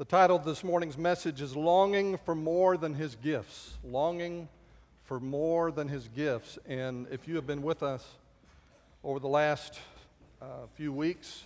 [0.00, 3.76] The title of this morning's message is Longing for More Than His Gifts.
[3.84, 4.48] Longing
[5.04, 6.58] for More Than His Gifts.
[6.66, 8.02] And if you have been with us
[9.04, 9.78] over the last
[10.40, 11.42] uh, few weeks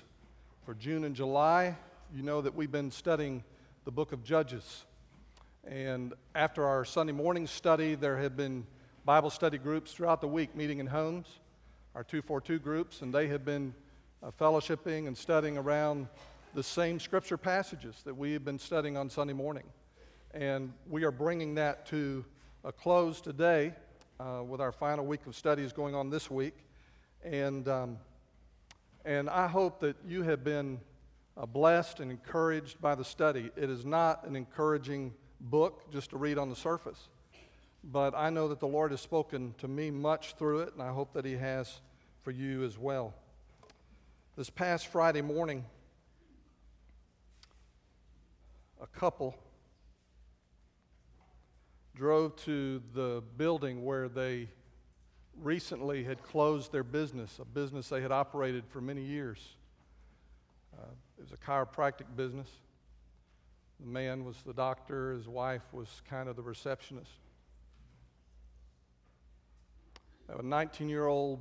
[0.65, 1.75] for June and July,
[2.15, 3.43] you know that we've been studying
[3.85, 4.85] the book of Judges.
[5.67, 8.69] And after our Sunday morning study, there have been
[9.05, 11.27] Bible study groups throughout the week meeting in homes,
[11.97, 13.75] our 242 groups, and they have been
[14.23, 16.07] uh, fellowshipping and studying around
[16.55, 19.65] the same scripture passages that we have been studying on Sunday morning.
[20.33, 22.25] And we are bringing that to
[22.63, 23.75] a close today
[24.21, 26.55] uh, with our final week of studies going on this week.
[27.25, 27.99] And, um,
[29.05, 30.81] and I hope that you have been
[31.37, 33.51] uh, blessed and encouraged by the study.
[33.57, 37.09] It is not an encouraging book just to read on the surface,
[37.83, 40.93] but I know that the Lord has spoken to me much through it, and I
[40.93, 41.81] hope that He has
[42.23, 43.13] for you as well.
[44.37, 45.65] This past Friday morning,
[48.85, 49.35] a couple
[51.97, 54.47] drove to the building where they
[55.41, 59.57] recently had closed their business, a business they had operated for many years.
[60.77, 60.85] Uh,
[61.17, 62.49] it was a chiropractic business.
[63.81, 67.11] The man was the doctor, his wife was kind of the receptionist.
[70.27, 71.41] They have a 19 year old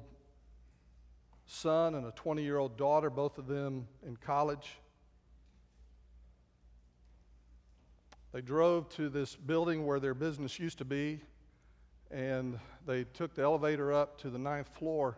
[1.45, 4.77] son and a 20 year old daughter, both of them in college.
[8.33, 11.21] They drove to this building where their business used to be,
[12.09, 15.15] and they took the elevator up to the ninth floor.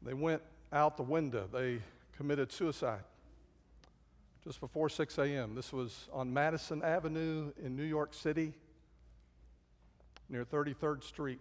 [0.00, 1.48] They went out the window.
[1.52, 1.82] They
[2.16, 3.02] committed suicide
[4.44, 5.56] just before 6 a.m.
[5.56, 8.54] This was on Madison Avenue in New York City
[10.28, 11.40] near 33rd Street.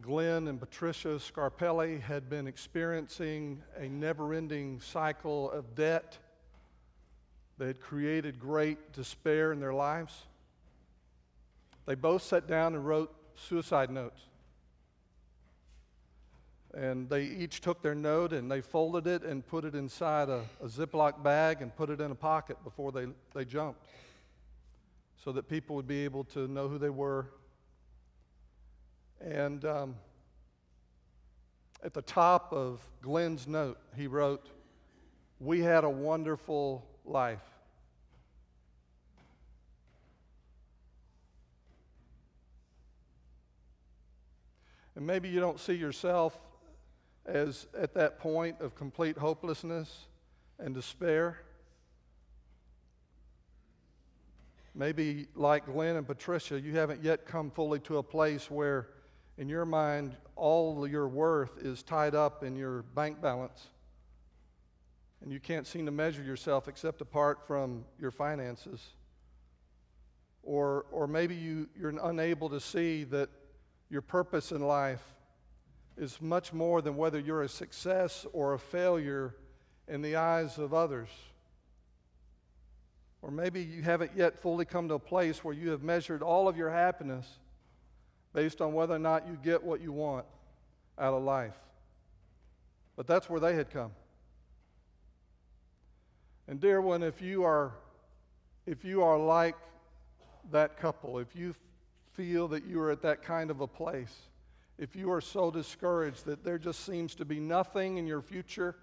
[0.00, 6.18] Glenn and Patricia Scarpelli had been experiencing a never ending cycle of debt.
[7.58, 10.26] They had created great despair in their lives.
[11.86, 14.20] They both sat down and wrote suicide notes.
[16.72, 20.44] And they each took their note and they folded it and put it inside a,
[20.60, 23.84] a Ziploc bag and put it in a pocket before they, they jumped
[25.24, 27.26] so that people would be able to know who they were
[29.24, 29.94] and um,
[31.82, 34.50] at the top of Glenn's note, he wrote,
[35.40, 37.40] We had a wonderful life.
[44.94, 46.38] And maybe you don't see yourself
[47.26, 50.06] as at that point of complete hopelessness
[50.58, 51.38] and despair.
[54.74, 58.88] Maybe, like Glenn and Patricia, you haven't yet come fully to a place where
[59.36, 63.68] in your mind, all your worth is tied up in your bank balance.
[65.22, 68.80] And you can't seem to measure yourself except apart from your finances.
[70.42, 73.30] Or, or maybe you, you're unable to see that
[73.88, 75.02] your purpose in life
[75.96, 79.34] is much more than whether you're a success or a failure
[79.88, 81.08] in the eyes of others.
[83.22, 86.46] Or maybe you haven't yet fully come to a place where you have measured all
[86.46, 87.26] of your happiness
[88.34, 90.26] based on whether or not you get what you want
[90.98, 91.54] out of life.
[92.96, 93.92] But that's where they had come.
[96.46, 97.72] And dear one, if you are
[98.66, 99.56] if you are like
[100.50, 101.54] that couple, if you
[102.12, 104.14] feel that you are at that kind of a place,
[104.78, 108.74] if you are so discouraged that there just seems to be nothing in your future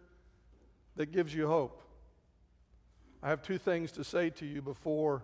[0.95, 1.81] that gives you hope,
[3.23, 5.23] I have two things to say to you before,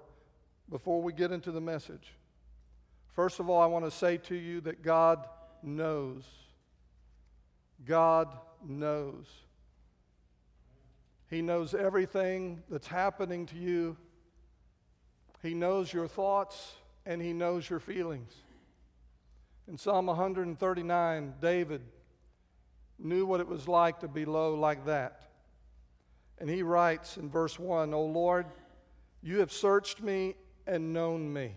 [0.69, 2.13] before we get into the message.
[3.17, 5.25] First of all, I want to say to you that God
[5.63, 6.23] knows.
[7.83, 8.27] God
[8.63, 9.25] knows.
[11.27, 13.97] He knows everything that's happening to you.
[15.41, 16.75] He knows your thoughts
[17.07, 18.31] and He knows your feelings.
[19.67, 21.81] In Psalm 139, David
[22.99, 25.23] knew what it was like to be low like that.
[26.37, 28.45] And he writes in verse 1 O Lord,
[29.23, 30.35] you have searched me
[30.67, 31.55] and known me.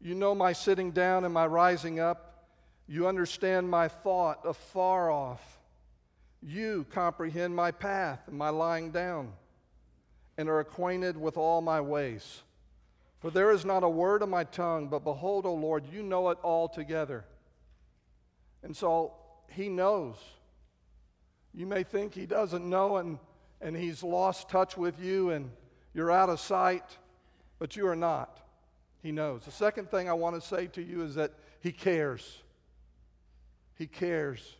[0.00, 2.46] You know my sitting down and my rising up.
[2.86, 5.58] You understand my thought afar off.
[6.40, 9.32] You comprehend my path and my lying down,
[10.36, 12.42] and are acquainted with all my ways.
[13.18, 16.30] For there is not a word of my tongue, but behold, O Lord, you know
[16.30, 17.24] it altogether.
[18.62, 19.14] And so
[19.48, 20.14] he knows.
[21.52, 23.18] You may think he doesn't know and,
[23.60, 25.50] and he's lost touch with you and
[25.92, 26.84] you're out of sight,
[27.58, 28.38] but you are not.
[29.02, 29.44] He knows.
[29.44, 32.42] The second thing I want to say to you is that He cares.
[33.76, 34.56] He cares.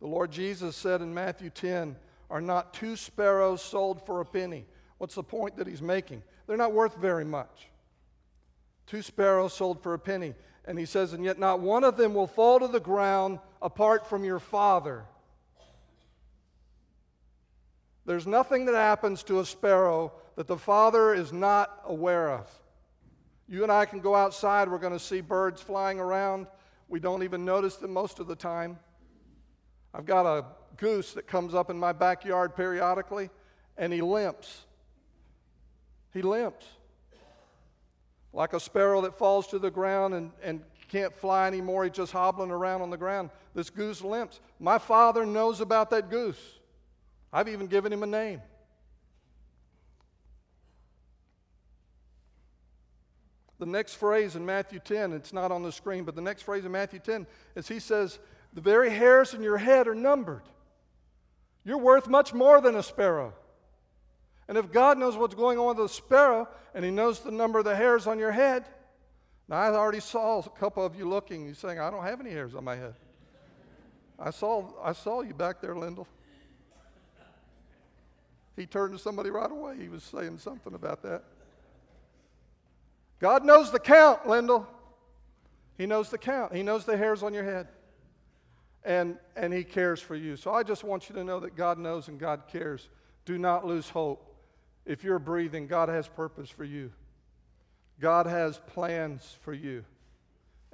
[0.00, 1.96] The Lord Jesus said in Matthew 10,
[2.28, 4.66] Are not two sparrows sold for a penny?
[4.98, 6.22] What's the point that he's making?
[6.46, 7.68] They're not worth very much.
[8.86, 10.34] Two sparrows sold for a penny.
[10.66, 14.06] And he says, And yet not one of them will fall to the ground apart
[14.06, 15.04] from your Father.
[18.06, 22.50] There's nothing that happens to a sparrow that the Father is not aware of.
[23.48, 26.46] You and I can go outside, we're going to see birds flying around.
[26.88, 28.78] We don't even notice them most of the time.
[29.92, 30.44] I've got a
[30.76, 33.30] goose that comes up in my backyard periodically,
[33.76, 34.64] and he limps.
[36.12, 36.66] He limps.
[38.32, 42.12] Like a sparrow that falls to the ground and, and can't fly anymore, he's just
[42.12, 43.30] hobbling around on the ground.
[43.54, 44.40] This goose limps.
[44.58, 46.40] My father knows about that goose.
[47.32, 48.42] I've even given him a name.
[53.58, 56.64] The next phrase in Matthew 10, it's not on the screen, but the next phrase
[56.64, 58.18] in Matthew 10 is he says,
[58.52, 60.42] The very hairs in your head are numbered.
[61.64, 63.32] You're worth much more than a sparrow.
[64.48, 67.58] And if God knows what's going on with a sparrow and he knows the number
[67.58, 68.64] of the hairs on your head,
[69.48, 72.30] now I already saw a couple of you looking, you saying, I don't have any
[72.30, 72.94] hairs on my head.
[74.18, 76.06] I saw, I saw you back there, Lyndall.
[78.56, 79.76] He turned to somebody right away.
[79.78, 81.24] He was saying something about that.
[83.24, 84.66] God knows the count, Lyndall.
[85.78, 86.54] He knows the count.
[86.54, 87.68] He knows the hairs on your head.
[88.84, 90.36] And, and He cares for you.
[90.36, 92.90] So I just want you to know that God knows and God cares.
[93.24, 94.36] Do not lose hope.
[94.84, 96.92] If you're breathing, God has purpose for you.
[97.98, 99.86] God has plans for you.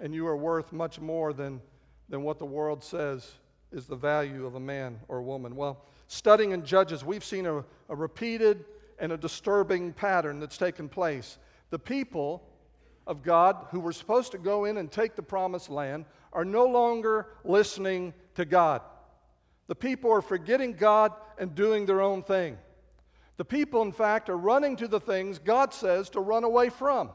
[0.00, 1.61] And you are worth much more than,
[2.08, 3.31] than what the world says
[3.70, 5.55] is the value of a man or a woman.
[5.55, 8.64] Well, studying in Judges, we've seen a, a repeated
[8.99, 11.38] and a disturbing pattern that's taken place.
[11.70, 12.43] The people
[13.06, 16.67] of God who were supposed to go in and take the promised land are no
[16.67, 18.82] longer listening to God.
[19.67, 22.58] The people are forgetting God and doing their own thing.
[23.37, 27.11] The people, in fact, are running to the things God says to run away from.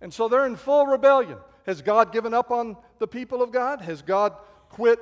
[0.00, 1.38] And so they're in full rebellion.
[1.66, 3.80] Has God given up on the people of God?
[3.80, 4.34] Has God
[4.68, 4.98] quit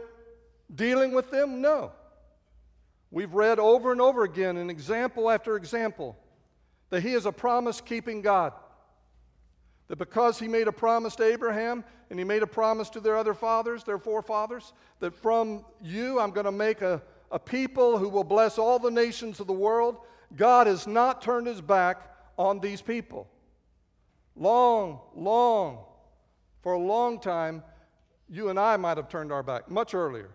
[0.72, 1.60] dealing with them?
[1.60, 1.92] No.
[3.10, 6.16] We've read over and over again, in example after example,
[6.92, 8.52] that He is a promise keeping God.
[9.88, 13.16] That because He made a promise to Abraham and He made a promise to their
[13.16, 17.00] other fathers, their forefathers, that from you I'm going to make a,
[17.30, 19.96] a people who will bless all the nations of the world.
[20.36, 23.26] God has not turned His back on these people.
[24.36, 25.78] Long, long,
[26.60, 27.62] for a long time,
[28.28, 30.28] you and I might have turned our back much earlier.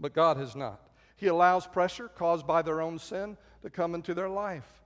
[0.00, 0.80] But God has not.
[1.16, 4.82] He allows pressure caused by their own sin to come into their life.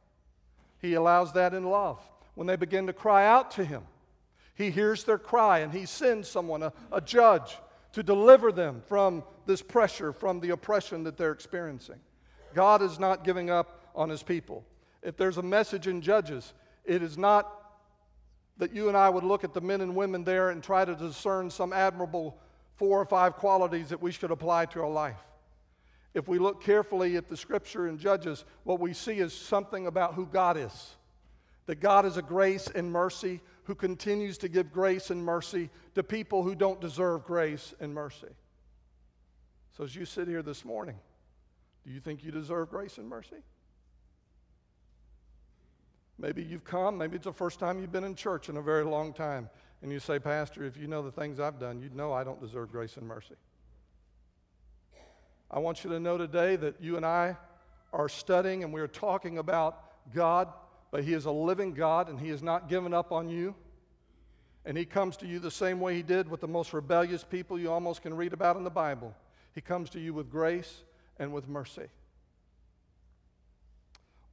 [0.81, 2.01] He allows that in love.
[2.35, 3.83] When they begin to cry out to Him,
[4.55, 7.59] He hears their cry and He sends someone, a, a judge,
[7.93, 11.99] to deliver them from this pressure, from the oppression that they're experiencing.
[12.55, 14.65] God is not giving up on His people.
[15.03, 16.53] If there's a message in Judges,
[16.85, 17.57] it is not
[18.59, 20.95] that you and I would look at the men and women there and try to
[20.95, 22.37] discern some admirable
[22.77, 25.19] four or five qualities that we should apply to our life.
[26.13, 30.15] If we look carefully at the scripture and Judges, what we see is something about
[30.15, 30.97] who God is.
[31.67, 36.03] That God is a grace and mercy who continues to give grace and mercy to
[36.03, 38.27] people who don't deserve grace and mercy.
[39.77, 40.97] So, as you sit here this morning,
[41.85, 43.37] do you think you deserve grace and mercy?
[46.19, 48.85] Maybe you've come, maybe it's the first time you've been in church in a very
[48.85, 49.49] long time.
[49.83, 52.41] And you say, Pastor, if you know the things I've done, you'd know I don't
[52.41, 53.37] deserve grace and mercy.
[55.51, 57.37] I want you to know today that you and I
[57.93, 60.49] are studying and we are talking about God,
[60.91, 63.55] but He is a living God and He has not given up on you.
[64.65, 67.59] And He comes to you the same way He did with the most rebellious people
[67.59, 69.15] you almost can read about in the Bible.
[69.53, 70.85] He comes to you with grace
[71.19, 71.89] and with mercy.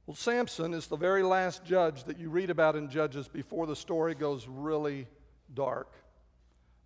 [0.06, 3.76] Well, Samson is the very last judge that you read about in Judges before the
[3.76, 5.06] story goes really
[5.52, 5.92] dark.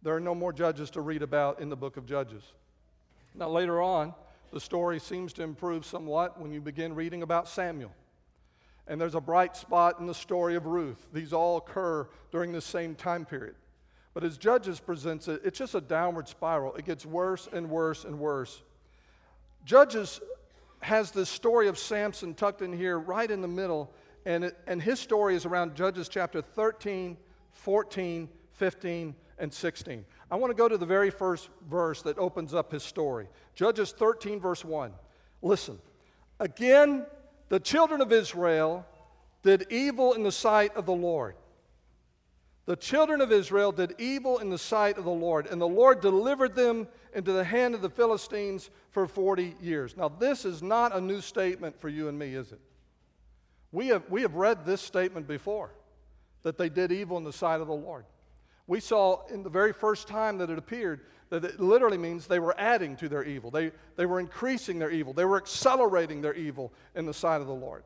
[0.03, 2.43] There are no more judges to read about in the book of Judges.
[3.35, 4.15] Now, later on,
[4.53, 7.93] the story seems to improve somewhat when you begin reading about Samuel.
[8.87, 11.07] And there's a bright spot in the story of Ruth.
[11.13, 13.55] These all occur during the same time period.
[14.15, 16.75] But as Judges presents it, it's just a downward spiral.
[16.75, 18.63] It gets worse and worse and worse.
[19.65, 20.21] Judges
[20.81, 23.93] has this story of Samson tucked in here right in the middle,
[24.27, 27.17] and, it, and his story is around Judges chapter 13,
[27.53, 30.05] 14, 15, and 16.
[30.33, 33.93] I want to go to the very first verse that opens up his story Judges
[33.93, 34.91] 13, verse 1.
[35.43, 35.79] Listen.
[36.41, 37.05] Again,
[37.51, 38.87] the children of Israel
[39.43, 41.37] did evil in the sight of the Lord.
[42.65, 46.01] The children of Israel did evil in the sight of the Lord, and the Lord
[46.01, 49.97] delivered them into the hand of the Philistines for 40 years.
[49.97, 52.61] Now, this is not a new statement for you and me, is it?
[53.71, 55.75] We have, we have read this statement before
[56.43, 58.05] that they did evil in the sight of the Lord.
[58.73, 62.39] We saw in the very first time that it appeared that it literally means they
[62.39, 63.51] were adding to their evil.
[63.51, 65.13] They, they were increasing their evil.
[65.13, 67.85] They were accelerating their evil in the sight of the Lord.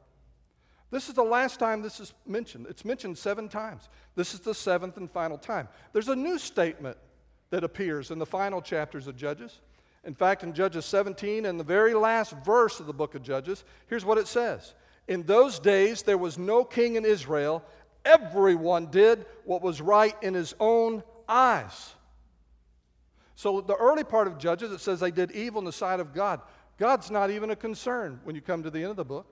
[0.93, 2.69] This is the last time this is mentioned.
[2.71, 3.89] It's mentioned seven times.
[4.15, 5.67] This is the seventh and final time.
[5.93, 6.97] There's a new statement
[7.51, 9.63] that appears in the final chapters of Judges.
[10.05, 13.65] In fact, in Judges 17, in the very last verse of the book of Judges,
[13.89, 14.75] here's what it says
[15.09, 17.65] In those days there was no king in Israel,
[18.07, 21.95] everyone did what was right in his own eyes.
[23.35, 26.15] So, the early part of Judges, it says they did evil in the sight of
[26.15, 26.41] God.
[26.79, 29.27] God's not even a concern when you come to the end of the book.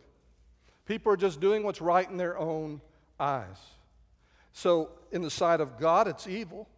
[0.85, 2.83] People are just doing what's right in their own
[3.19, 3.57] eyes.
[4.53, 6.69] So, in the sight of God, it's evil,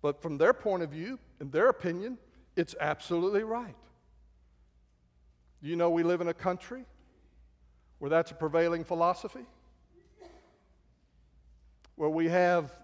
[0.00, 2.18] but from their point of view, in their opinion,
[2.56, 3.76] it's absolutely right.
[5.60, 6.84] You know, we live in a country
[8.00, 9.46] where that's a prevailing philosophy,
[12.02, 12.74] where we have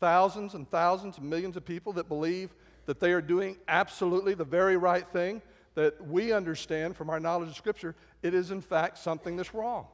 [0.00, 2.52] thousands and thousands and millions of people that believe
[2.86, 5.40] that they are doing absolutely the very right thing
[5.76, 9.86] that we understand from our knowledge of Scripture, it is in fact something that's wrong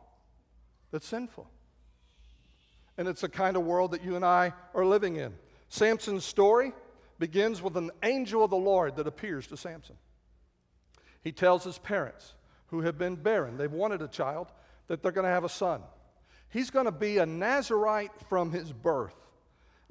[0.90, 1.46] that's sinful.
[2.96, 5.34] And it's the kind of world that you and I are living in.
[5.68, 6.72] Samson's story
[7.18, 9.96] begins with an angel of the Lord that appears to Samson.
[11.22, 12.32] He tells his parents,
[12.68, 14.50] who have been barren, they've wanted a child,
[14.86, 15.82] that they're going to have a son.
[16.56, 19.14] He's going to be a Nazarite from his birth.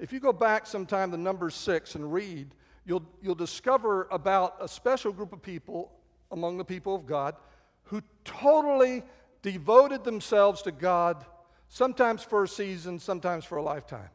[0.00, 2.48] If you go back sometime to number six and read,
[2.84, 5.92] you'll, you'll discover about a special group of people
[6.32, 7.36] among the people of God
[7.84, 9.04] who totally
[9.42, 11.24] devoted themselves to God,
[11.68, 14.10] sometimes for a season, sometimes for a lifetime.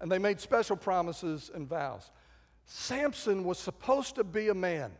[0.00, 2.12] And they made special promises and vows.
[2.66, 4.92] Samson was supposed to be a man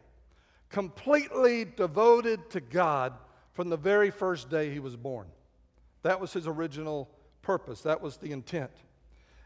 [0.68, 3.12] completely devoted to God
[3.52, 5.28] from the very first day he was born.
[6.06, 7.10] That was his original
[7.42, 8.70] purpose, that was the intent.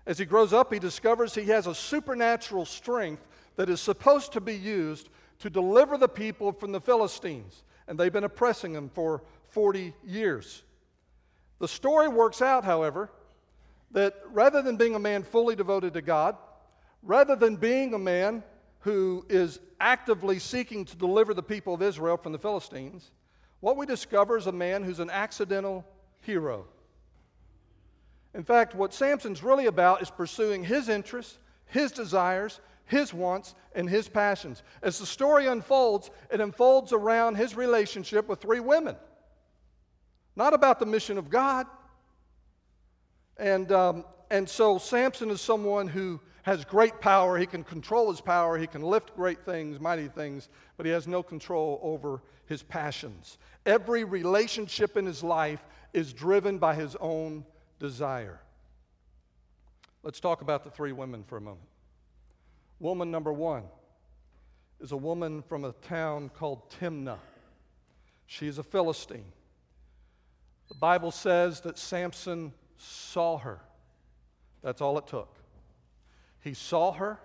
[0.04, 3.26] As he grows up, he discovers he has a supernatural strength
[3.56, 7.64] that is supposed to be used to deliver the people from the Philistines.
[7.88, 10.62] And they've been oppressing them for 40 years.
[11.60, 13.10] The story works out, however,
[13.92, 16.36] that rather than being a man fully devoted to God,
[17.02, 18.42] rather than being a man
[18.80, 23.12] who is actively seeking to deliver the people of Israel from the Philistines,
[23.60, 25.86] what we discover is a man who's an accidental
[26.20, 26.66] hero.
[28.34, 33.88] In fact, what Samson's really about is pursuing his interests, his desires, his wants, and
[33.88, 34.62] his passions.
[34.82, 38.96] As the story unfolds, it unfolds around his relationship with three women
[40.36, 41.66] not about the mission of God.
[43.36, 47.36] And, um, and so Samson is someone who has great power.
[47.36, 48.56] He can control his power.
[48.56, 53.38] He can lift great things, mighty things, but he has no control over his passions.
[53.66, 55.62] Every relationship in his life
[55.92, 57.44] is driven by his own
[57.78, 58.40] desire.
[60.02, 61.66] Let's talk about the three women for a moment.
[62.78, 63.64] Woman number one
[64.80, 67.18] is a woman from a town called Timnah.
[68.26, 69.32] She's a Philistine.
[70.68, 73.60] The Bible says that Samson saw her.
[74.62, 75.34] That's all it took.
[76.42, 77.18] He saw her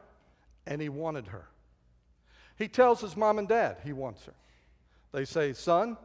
[0.66, 1.48] and he wanted her.
[2.58, 4.34] He tells his mom and dad he wants her.
[5.12, 5.98] They say, Son,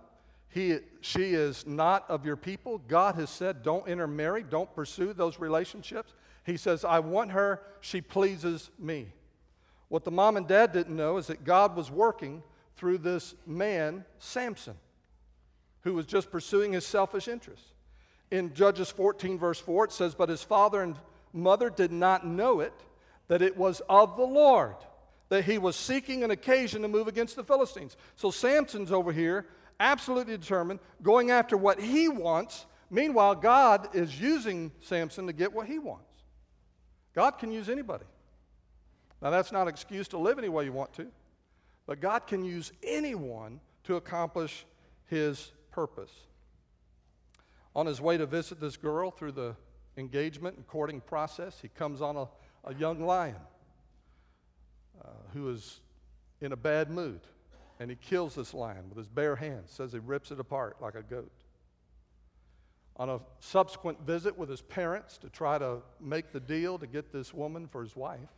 [0.51, 2.79] he, she is not of your people.
[2.89, 6.13] God has said, don't intermarry, don't pursue those relationships.
[6.45, 7.63] He says, I want her.
[7.81, 9.09] She pleases me.
[9.89, 12.43] What the mom and dad didn't know is that God was working
[12.77, 14.75] through this man, Samson
[15.83, 17.67] who was just pursuing his selfish interests.
[18.31, 20.97] In Judges 14, verse 4, it says, But his father and
[21.33, 22.75] mother did not know it,
[23.29, 24.77] that it was of the Lord,
[25.29, 27.97] that he was seeking an occasion to move against the Philistines.
[28.17, 29.47] So Samson's over here,
[29.81, 32.67] absolutely determined, going after what he wants.
[32.91, 36.05] Meanwhile, God is using Samson to get what he wants.
[37.15, 38.05] God can use anybody.
[39.21, 41.07] Now, that's not an excuse to live any way you want to,
[41.87, 44.65] but God can use anyone to accomplish
[45.07, 46.13] his purpose.
[47.75, 49.57] On his way to visit this girl through the
[49.97, 52.29] engagement and courting process, he comes on a,
[52.65, 53.37] a young lion
[55.05, 55.81] uh, who is
[56.41, 57.21] in a bad mood.
[57.81, 60.95] And he kills this lion with his bare hands, says he rips it apart like
[60.95, 61.33] a goat.
[62.97, 67.11] On a subsequent visit with his parents to try to make the deal to get
[67.11, 68.29] this woman for his wife,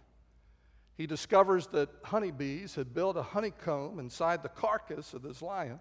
[0.97, 5.81] he discovers that honeybees had built a honeycomb inside the carcass of this lion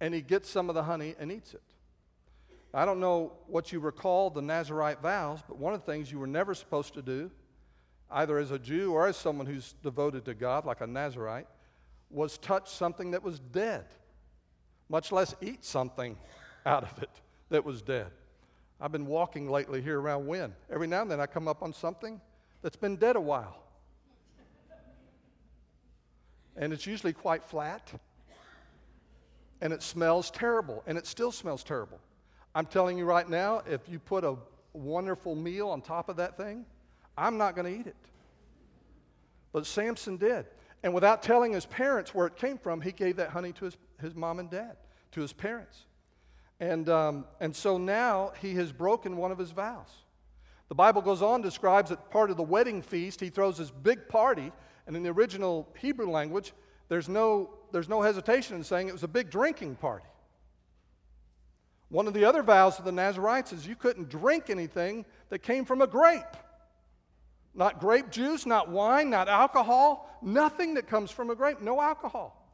[0.00, 1.62] and he gets some of the honey and eats it.
[2.72, 6.18] I don't know what you recall the Nazarite vows, but one of the things you
[6.18, 7.30] were never supposed to do,
[8.10, 11.46] either as a Jew or as someone who's devoted to God, like a Nazarite,
[12.10, 13.84] was touch something that was dead,
[14.88, 16.16] much less eat something
[16.64, 17.10] out of it
[17.50, 18.10] that was dead.
[18.80, 20.54] I've been walking lately here around Wynn.
[20.72, 22.20] Every now and then I come up on something
[22.62, 23.62] that's been dead a while.
[26.56, 27.90] And it's usually quite flat.
[29.60, 30.82] And it smells terrible.
[30.86, 31.98] And it still smells terrible.
[32.54, 34.36] I'm telling you right now, if you put a
[34.72, 36.64] wonderful meal on top of that thing,
[37.16, 37.96] I'm not going to eat it.
[39.52, 40.46] But Samson did.
[40.82, 43.76] And without telling his parents where it came from, he gave that honey to his,
[44.00, 44.76] his mom and dad,
[45.12, 45.86] to his parents.
[46.60, 49.90] And, um, and so now he has broken one of his vows.
[50.68, 54.08] The Bible goes on, describes that part of the wedding feast, he throws this big
[54.08, 54.52] party,
[54.86, 56.52] and in the original Hebrew language,
[56.88, 60.04] there's no, there's no hesitation in saying it was a big drinking party.
[61.90, 65.64] One of the other vows of the Nazarites is you couldn't drink anything that came
[65.64, 66.36] from a grape.
[67.58, 72.48] Not grape juice, not wine, not alcohol, nothing that comes from a grape, no alcohol.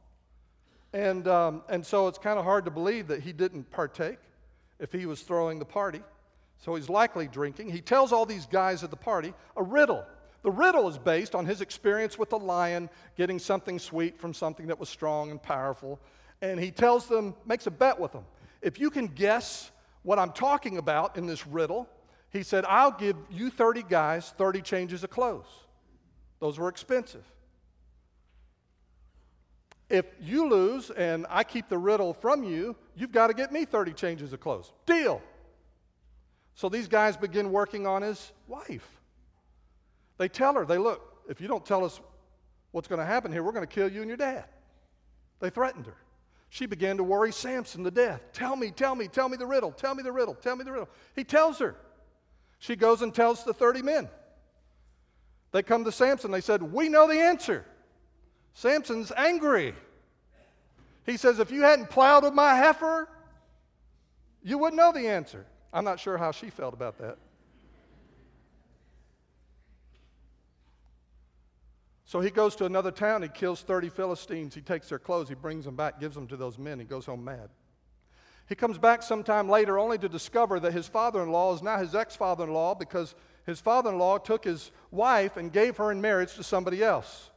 [0.93, 4.17] And, um, and so it's kind of hard to believe that he didn't partake
[4.79, 6.01] if he was throwing the party.
[6.57, 7.69] So he's likely drinking.
[7.69, 10.03] He tells all these guys at the party a riddle.
[10.41, 14.65] The riddle is based on his experience with the lion getting something sweet from something
[14.67, 15.99] that was strong and powerful.
[16.41, 18.25] And he tells them, makes a bet with them.
[18.63, 19.69] If you can guess
[20.01, 21.87] what I'm talking about in this riddle,
[22.35, 25.47] he said, I'll give you 30 guys 30 changes of clothes.
[26.39, 27.23] Those were expensive.
[29.89, 33.65] If you lose and I keep the riddle from you, you've got to get me
[33.65, 34.71] 30 changes of clothes.
[34.85, 35.21] Deal.
[36.55, 38.87] So these guys begin working on his wife.
[40.17, 41.99] They tell her, they look, if you don't tell us
[42.71, 44.45] what's going to happen here, we're going to kill you and your dad.
[45.39, 45.97] They threatened her.
[46.49, 48.21] She began to worry Samson to death.
[48.31, 50.71] Tell me, tell me, tell me the riddle, tell me the riddle, tell me the
[50.71, 50.89] riddle.
[51.15, 51.75] He tells her.
[52.65, 54.09] She goes and tells the 30 men.
[55.51, 56.31] They come to Samson.
[56.31, 57.63] They said, We know the answer.
[58.55, 59.75] Samson's angry.
[61.05, 63.07] He says, If you hadn't plowed with my heifer,
[64.41, 65.45] you wouldn't know the answer.
[65.71, 67.19] I'm not sure how she felt about that.
[72.05, 73.21] So he goes to another town.
[73.21, 74.55] He kills 30 Philistines.
[74.55, 75.29] He takes their clothes.
[75.29, 76.79] He brings them back, gives them to those men.
[76.79, 77.49] He goes home mad.
[78.47, 81.77] He comes back sometime later only to discover that his father in law is now
[81.77, 85.77] his ex father in law because his father in law took his wife and gave
[85.77, 87.31] her in marriage to somebody else.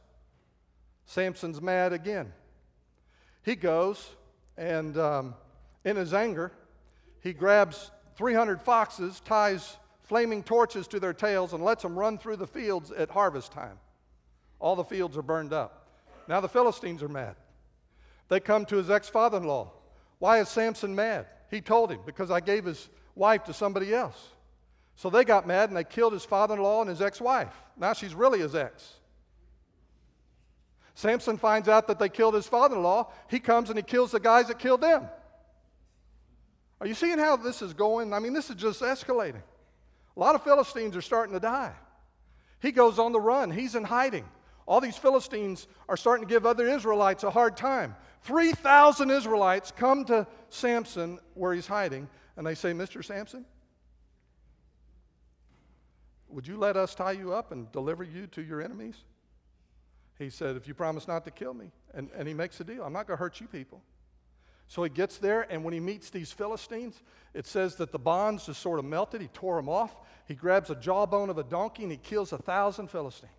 [1.05, 2.31] Samson's mad again.
[3.43, 4.15] He goes
[4.57, 5.35] and, um,
[5.85, 6.51] in his anger,
[7.21, 12.35] he grabs 300 foxes, ties flaming torches to their tails, and lets them run through
[12.35, 13.79] the fields at harvest time.
[14.59, 15.87] All the fields are burned up.
[16.27, 17.35] Now the Philistines are mad.
[18.27, 19.71] They come to his ex father in law.
[20.19, 21.25] Why is Samson mad?
[21.49, 24.17] He told him, Because I gave his wife to somebody else.
[24.95, 27.53] So they got mad and they killed his father in law and his ex wife.
[27.77, 28.95] Now she's really his ex.
[30.93, 33.09] Samson finds out that they killed his father in law.
[33.29, 35.07] He comes and he kills the guys that killed them.
[36.81, 38.13] Are you seeing how this is going?
[38.13, 39.41] I mean, this is just escalating.
[40.15, 41.73] A lot of Philistines are starting to die.
[42.61, 44.25] He goes on the run, he's in hiding.
[44.69, 47.95] All these Philistines are starting to give other Israelites a hard time.
[48.21, 53.03] 3,000 Israelites come to Samson where he's hiding, and they say, Mr.
[53.03, 53.45] Samson,
[56.27, 58.93] would you let us tie you up and deliver you to your enemies?
[60.19, 61.71] He said, If you promise not to kill me.
[61.95, 62.83] And, and he makes a deal.
[62.83, 63.81] I'm not going to hurt you people.
[64.67, 67.01] So he gets there, and when he meets these Philistines,
[67.33, 69.19] it says that the bonds just sort of melted.
[69.19, 69.95] He tore them off.
[70.27, 73.33] He grabs a jawbone of a donkey and he kills a thousand Philistines.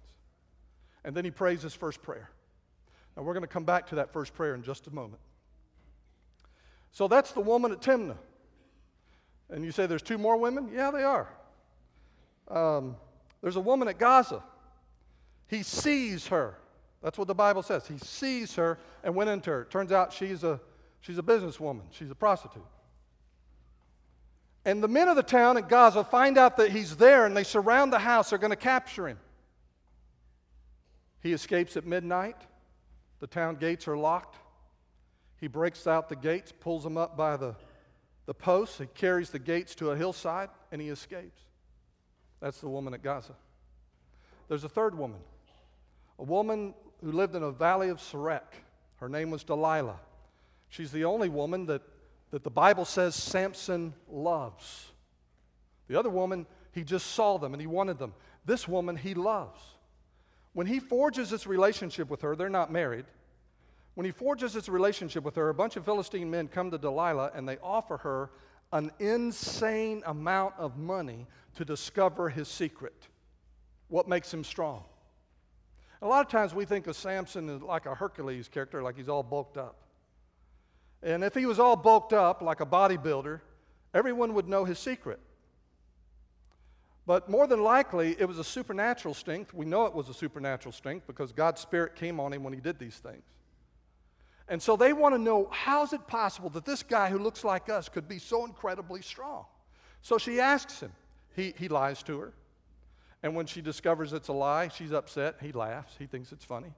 [1.04, 2.30] And then he prays his first prayer.
[3.16, 5.20] Now we're going to come back to that first prayer in just a moment.
[6.92, 8.18] So that's the woman at Timnah.
[9.48, 10.70] And you say there's two more women?
[10.72, 11.28] Yeah, they are.
[12.48, 12.96] Um,
[13.42, 14.42] there's a woman at Gaza.
[15.48, 16.56] He sees her.
[17.02, 17.86] That's what the Bible says.
[17.86, 19.66] He sees her and went into her.
[19.70, 20.60] Turns out she's a,
[21.00, 22.62] she's a businesswoman, she's a prostitute.
[24.64, 27.44] And the men of the town at Gaza find out that he's there and they
[27.44, 28.30] surround the house.
[28.30, 29.18] They're going to capture him.
[31.22, 32.37] He escapes at midnight.
[33.20, 34.37] The town gates are locked.
[35.38, 37.54] He breaks out the gates, pulls them up by the,
[38.26, 38.78] the posts.
[38.78, 41.42] He carries the gates to a hillside and he escapes.
[42.40, 43.35] That's the woman at Gaza.
[44.48, 45.20] There's a third woman
[46.18, 48.42] a woman who lived in a valley of Sorek.
[48.96, 49.98] Her name was Delilah.
[50.68, 51.80] She's the only woman that,
[52.30, 54.90] that the Bible says Samson loves.
[55.88, 58.12] The other woman, he just saw them and he wanted them.
[58.44, 59.61] This woman, he loves.
[60.52, 63.06] When he forges this relationship with her, they're not married.
[63.94, 67.32] When he forges this relationship with her, a bunch of Philistine men come to Delilah
[67.34, 68.30] and they offer her
[68.72, 73.08] an insane amount of money to discover his secret.
[73.88, 74.84] What makes him strong?
[76.02, 79.08] A lot of times we think of Samson as like a Hercules character, like he's
[79.08, 79.76] all bulked up.
[81.02, 83.40] And if he was all bulked up like a bodybuilder,
[83.92, 85.18] everyone would know his secret.
[87.11, 89.53] But more than likely, it was a supernatural strength.
[89.53, 92.61] We know it was a supernatural strength because God's Spirit came on him when he
[92.61, 93.25] did these things.
[94.46, 97.42] And so they want to know how is it possible that this guy who looks
[97.42, 99.46] like us could be so incredibly strong?
[100.03, 100.92] So she asks him.
[101.35, 102.33] He, he lies to her.
[103.25, 105.35] And when she discovers it's a lie, she's upset.
[105.42, 105.96] He laughs.
[105.99, 106.73] He thinks it's funny.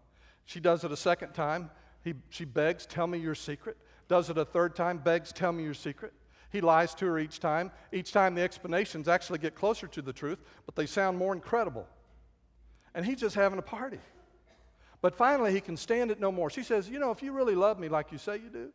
[0.46, 1.68] She does it a second time.
[2.04, 3.76] He, she begs, Tell me your secret.
[4.08, 6.14] Does it a third time, begs, Tell me your secret.
[6.52, 7.72] He lies to her each time.
[7.92, 11.88] Each time the explanations actually get closer to the truth, but they sound more incredible.
[12.94, 13.98] And he's just having a party.
[15.00, 16.50] But finally, he can stand it no more.
[16.50, 18.68] She says, You know, if you really love me like you say you do,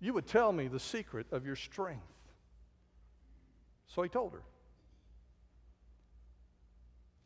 [0.00, 2.06] you would tell me the secret of your strength.
[3.88, 4.42] So he told her.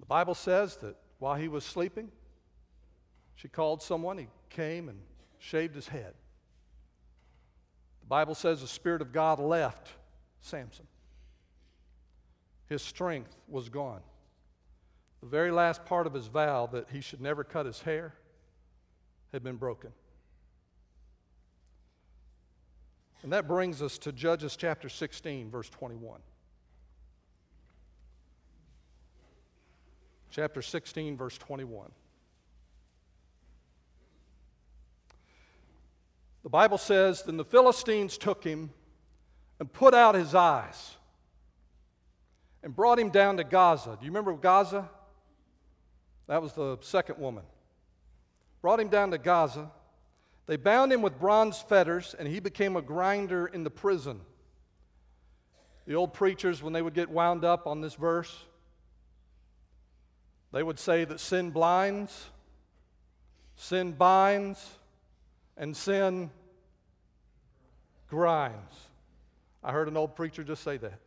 [0.01, 2.11] The Bible says that while he was sleeping,
[3.35, 4.17] she called someone.
[4.17, 4.99] He came and
[5.39, 6.15] shaved his head.
[8.09, 9.91] The Bible says the Spirit of God left
[10.41, 10.87] Samson.
[12.67, 14.01] His strength was gone.
[15.21, 18.15] The very last part of his vow that he should never cut his hair
[19.31, 19.91] had been broken.
[23.23, 26.21] And that brings us to Judges chapter 16, verse 21.
[30.31, 31.91] chapter 16, verse 21.
[36.43, 38.71] The Bible says, Then the Philistines took him
[39.59, 40.97] and put out his eyes
[42.63, 43.97] and brought him down to Gaza.
[43.99, 44.89] Do you remember Gaza?
[46.27, 47.45] That was the second woman.
[48.61, 49.71] Brought him down to Gaza.
[50.47, 54.21] They bound him with bronze fetters, and he became a grinder in the prison.
[55.87, 58.35] The old preachers, when they would get wound up on this verse,
[60.53, 62.31] they would say that sin blinds,
[63.57, 64.78] sin binds,
[65.59, 66.31] and sin
[68.09, 68.75] grinds.
[69.63, 71.01] I heard an old preacher just say that.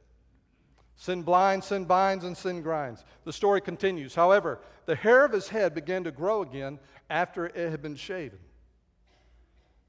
[0.96, 3.04] Sin blinds, sin binds, and sin grinds.
[3.24, 4.14] The story continues.
[4.14, 6.78] However, the hair of his head began to grow again
[7.10, 8.38] after it had been shaven.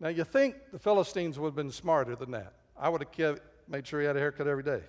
[0.00, 2.54] Now, you think the Philistines would have been smarter than that.
[2.78, 4.82] I would have made sure he had a haircut every day.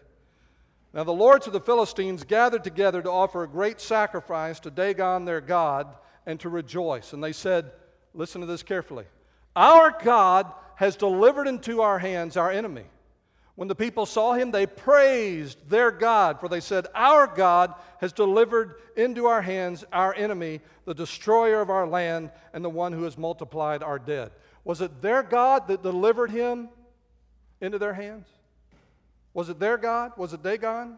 [0.93, 5.25] Now the lords of the Philistines gathered together to offer a great sacrifice to Dagon
[5.25, 7.13] their God and to rejoice.
[7.13, 7.71] And they said,
[8.13, 9.05] Listen to this carefully.
[9.55, 12.85] Our God has delivered into our hands our enemy.
[13.55, 18.11] When the people saw him, they praised their God, for they said, Our God has
[18.11, 23.03] delivered into our hands our enemy, the destroyer of our land, and the one who
[23.03, 24.31] has multiplied our dead.
[24.63, 26.69] Was it their God that delivered him
[27.61, 28.27] into their hands?
[29.35, 30.13] Was it their God?
[30.17, 30.97] Was it Dagon?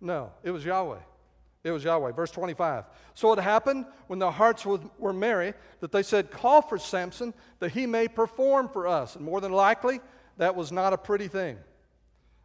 [0.00, 0.98] No, it was Yahweh.
[1.64, 2.12] It was Yahweh.
[2.12, 2.84] Verse 25.
[3.14, 7.72] So it happened when their hearts were merry that they said, Call for Samson that
[7.72, 9.16] he may perform for us.
[9.16, 10.00] And more than likely,
[10.36, 11.56] that was not a pretty thing.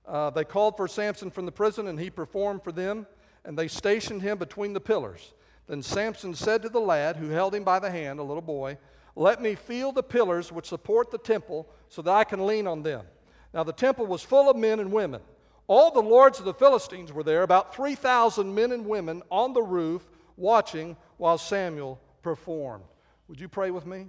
[0.07, 3.05] Uh, they called for Samson from the prison, and he performed for them,
[3.43, 5.33] and they stationed him between the pillars.
[5.67, 8.77] Then Samson said to the lad who held him by the hand, a little boy,
[9.15, 12.83] Let me feel the pillars which support the temple so that I can lean on
[12.83, 13.05] them.
[13.53, 15.21] Now, the temple was full of men and women.
[15.69, 19.61] All the lords of the Philistines were there, about 3,000 men and women on the
[19.61, 20.03] roof
[20.35, 22.85] watching while Samuel performed.
[23.27, 24.07] Would you pray with me?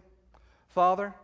[0.68, 1.14] Father,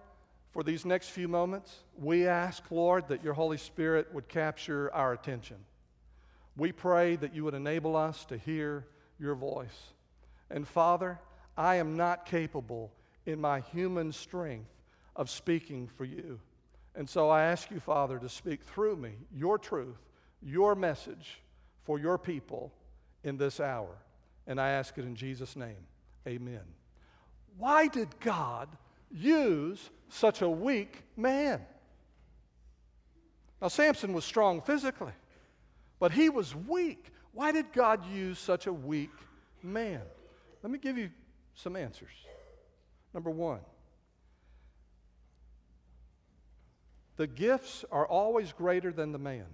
[0.51, 5.15] for these next few moments, we ask, Lord, that your Holy Spirit would capture our
[5.15, 5.57] attention.
[6.55, 8.87] We pray that you would enable us to hear
[9.19, 9.95] your voice.
[10.51, 11.19] And Father,
[11.57, 12.93] I am not capable
[13.25, 14.69] in my human strength
[15.17, 16.41] of speaking for you.
[16.95, 19.97] And so I ask you, Father, to speak through me your truth,
[20.47, 21.41] your message
[21.85, 22.73] for your people
[23.25, 23.91] in this hour.
[24.47, 25.87] And I ask it in Jesus' name.
[26.27, 26.63] Amen.
[27.59, 28.69] Why did God
[29.11, 31.61] use such a weak man?
[33.61, 35.13] Now, Samson was strong physically,
[35.99, 37.07] but he was weak.
[37.33, 39.11] Why did God use such a weak
[39.63, 40.03] man?
[40.63, 41.11] Let me give you
[41.55, 42.11] some answers.
[43.13, 43.61] Number one,
[47.17, 49.47] The gifts are always greater than the man.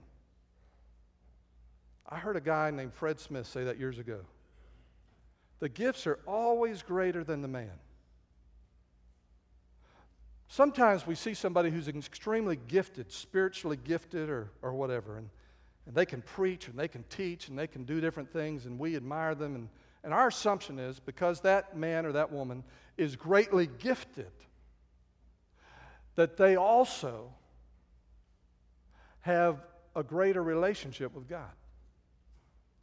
[2.13, 4.21] I heard a guy named Fred Smith say that years ago.
[5.61, 7.73] The gifts are always greater than the man.
[10.47, 15.31] Sometimes we see somebody who's extremely gifted, spiritually gifted, or, or whatever, and,
[15.87, 18.79] and they can preach and they can teach and they can do different things, and
[18.79, 19.55] we admire them.
[19.55, 19.69] And,
[20.05, 22.63] and our assumption is because that man or that woman
[22.99, 24.33] is greatly gifted,
[26.17, 27.33] that they also
[29.21, 29.65] have
[29.97, 31.53] a greater relationship with God.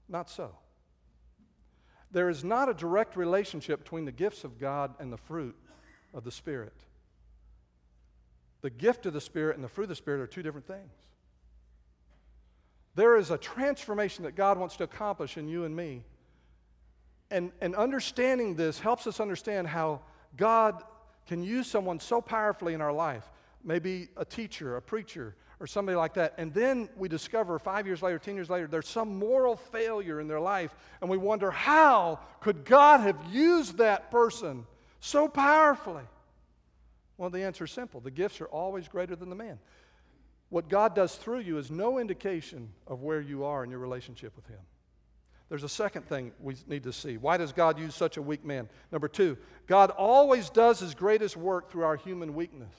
[0.10, 0.52] Not so.
[2.12, 5.56] There is not a direct relationship between the gifts of God and the fruit
[6.13, 6.74] of the Spirit.
[8.62, 10.91] The gift of the Spirit and the fruit of the Spirit are two different things.
[12.95, 16.04] There is a transformation that God wants to accomplish in you and me.
[17.32, 20.02] And, and understanding this helps us understand how
[20.36, 20.84] God
[21.28, 23.30] can use someone so powerfully in our life,
[23.63, 26.34] maybe a teacher, a preacher, or somebody like that.
[26.38, 30.28] And then we discover five years later, 10 years later, there's some moral failure in
[30.28, 34.65] their life, and we wonder how could God have used that person
[35.00, 36.04] so powerfully?
[37.17, 39.60] Well, the answer is simple the gifts are always greater than the man.
[40.50, 44.36] What God does through you is no indication of where you are in your relationship
[44.36, 44.60] with Him.
[45.50, 47.17] There's a second thing we need to see.
[47.17, 48.69] Why does God use such a weak man?
[48.91, 52.74] Number two, God always does His greatest work through our human weakness.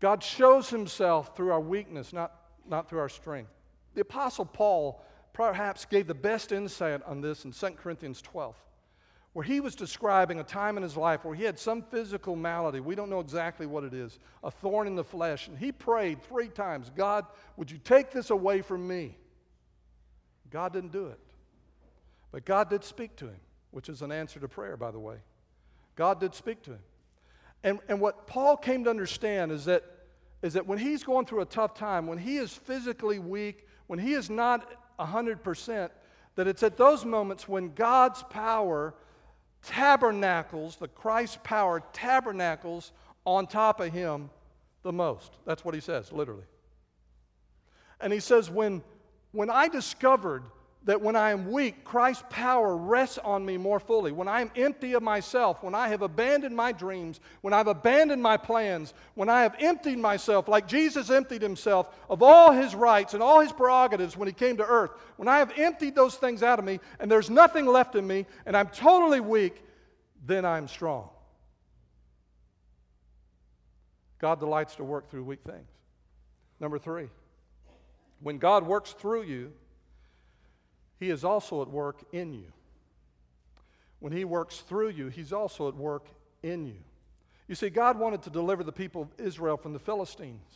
[0.00, 2.32] God shows Himself through our weakness, not,
[2.68, 3.50] not through our strength.
[3.94, 5.02] The Apostle Paul
[5.32, 8.56] perhaps gave the best insight on this in 2 Corinthians 12
[9.34, 12.78] where he was describing a time in his life where he had some physical malady.
[12.78, 15.48] We don't know exactly what it is, a thorn in the flesh.
[15.48, 17.26] And he prayed three times God,
[17.56, 19.18] would you take this away from me?
[20.50, 21.18] God didn't do it.
[22.30, 23.40] But God did speak to him,
[23.72, 25.16] which is an answer to prayer, by the way.
[25.96, 26.82] God did speak to him.
[27.64, 29.82] And, and what Paul came to understand is that,
[30.42, 33.98] is that when he's going through a tough time, when he is physically weak, when
[33.98, 35.90] he is not 100%,
[36.36, 38.94] that it's at those moments when God's power
[39.62, 42.92] tabernacles, the Christ power tabernacles
[43.24, 44.28] on top of him
[44.82, 45.32] the most.
[45.46, 46.44] That's what he says, literally.
[47.98, 48.82] And he says, when,
[49.32, 50.42] when I discovered
[50.84, 54.12] that when I am weak, Christ's power rests on me more fully.
[54.12, 58.22] When I am empty of myself, when I have abandoned my dreams, when I've abandoned
[58.22, 63.14] my plans, when I have emptied myself, like Jesus emptied himself of all his rights
[63.14, 66.42] and all his prerogatives when he came to earth, when I have emptied those things
[66.42, 69.62] out of me and there's nothing left in me and I'm totally weak,
[70.26, 71.08] then I'm strong.
[74.18, 75.68] God delights to work through weak things.
[76.60, 77.08] Number three,
[78.20, 79.52] when God works through you,
[80.98, 82.52] he is also at work in you.
[84.00, 86.06] When He works through you, He's also at work
[86.42, 86.82] in you.
[87.48, 90.54] You see, God wanted to deliver the people of Israel from the Philistines.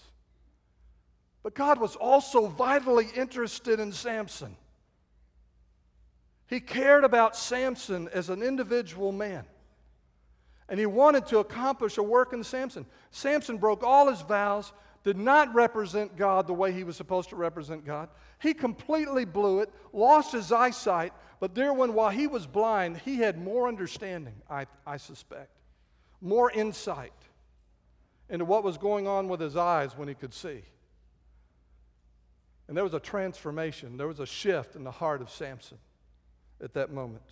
[1.42, 4.57] But God was also vitally interested in Samson.
[6.46, 9.44] He cared about Samson as an individual man.
[10.68, 12.87] And he wanted to accomplish a work in Samson.
[13.11, 14.72] Samson broke all his vows,
[15.05, 18.09] did not represent God the way he was supposed to represent God.
[18.40, 23.16] He completely blew it, lost his eyesight, but dear one, while he was blind, he
[23.16, 25.51] had more understanding, I, I suspect,
[26.20, 27.12] more insight
[28.29, 30.62] into what was going on with his eyes when he could see.
[32.68, 35.79] And there was a transformation, there was a shift in the heart of Samson
[36.62, 37.22] at that moment.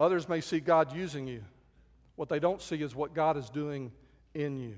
[0.00, 1.44] Others may see God using you.
[2.16, 3.92] What they don't see is what God is doing
[4.34, 4.76] in you.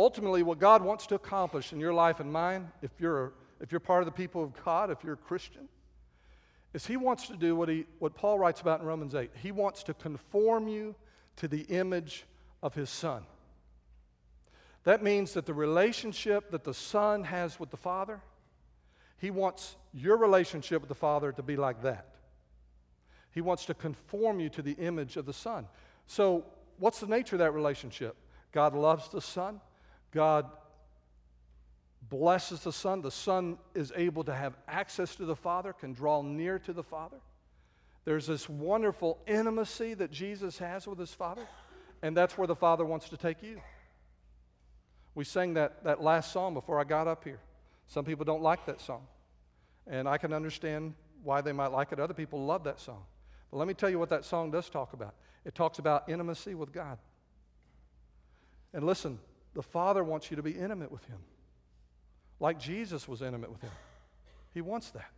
[0.00, 3.80] Ultimately, what God wants to accomplish in your life and mine, if you're, if you're
[3.80, 5.68] part of the people of God, if you're a Christian,
[6.72, 9.30] is He wants to do what, he, what Paul writes about in Romans 8.
[9.42, 10.94] He wants to conform you
[11.36, 12.24] to the image
[12.62, 13.24] of His Son.
[14.84, 18.22] That means that the relationship that the Son has with the Father,
[19.18, 22.06] He wants your relationship with the Father to be like that.
[23.32, 25.66] He wants to conform you to the image of the Son.
[26.06, 26.46] So,
[26.78, 28.16] what's the nature of that relationship?
[28.50, 29.60] God loves the Son.
[30.12, 30.46] God
[32.08, 33.02] blesses the Son.
[33.02, 36.82] The Son is able to have access to the Father, can draw near to the
[36.82, 37.18] Father.
[38.04, 41.46] There's this wonderful intimacy that Jesus has with his Father,
[42.02, 43.60] and that's where the Father wants to take you.
[45.14, 47.40] We sang that, that last song before I got up here.
[47.86, 49.06] Some people don't like that song,
[49.86, 52.00] and I can understand why they might like it.
[52.00, 53.02] Other people love that song.
[53.50, 56.54] But let me tell you what that song does talk about it talks about intimacy
[56.54, 56.98] with God.
[58.72, 59.18] And listen,
[59.54, 61.18] the Father wants you to be intimate with Him,
[62.38, 63.72] like Jesus was intimate with Him.
[64.52, 65.10] He wants that.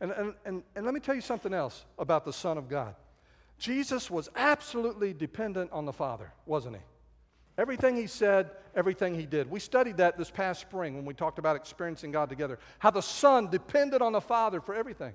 [0.00, 2.94] And, and, and, and let me tell you something else about the Son of God.
[3.58, 6.82] Jesus was absolutely dependent on the Father, wasn't he?
[7.56, 9.48] Everything he said, everything he did.
[9.48, 12.58] We studied that this past spring when we talked about experiencing God together.
[12.80, 15.12] How the Son depended on the Father for everything.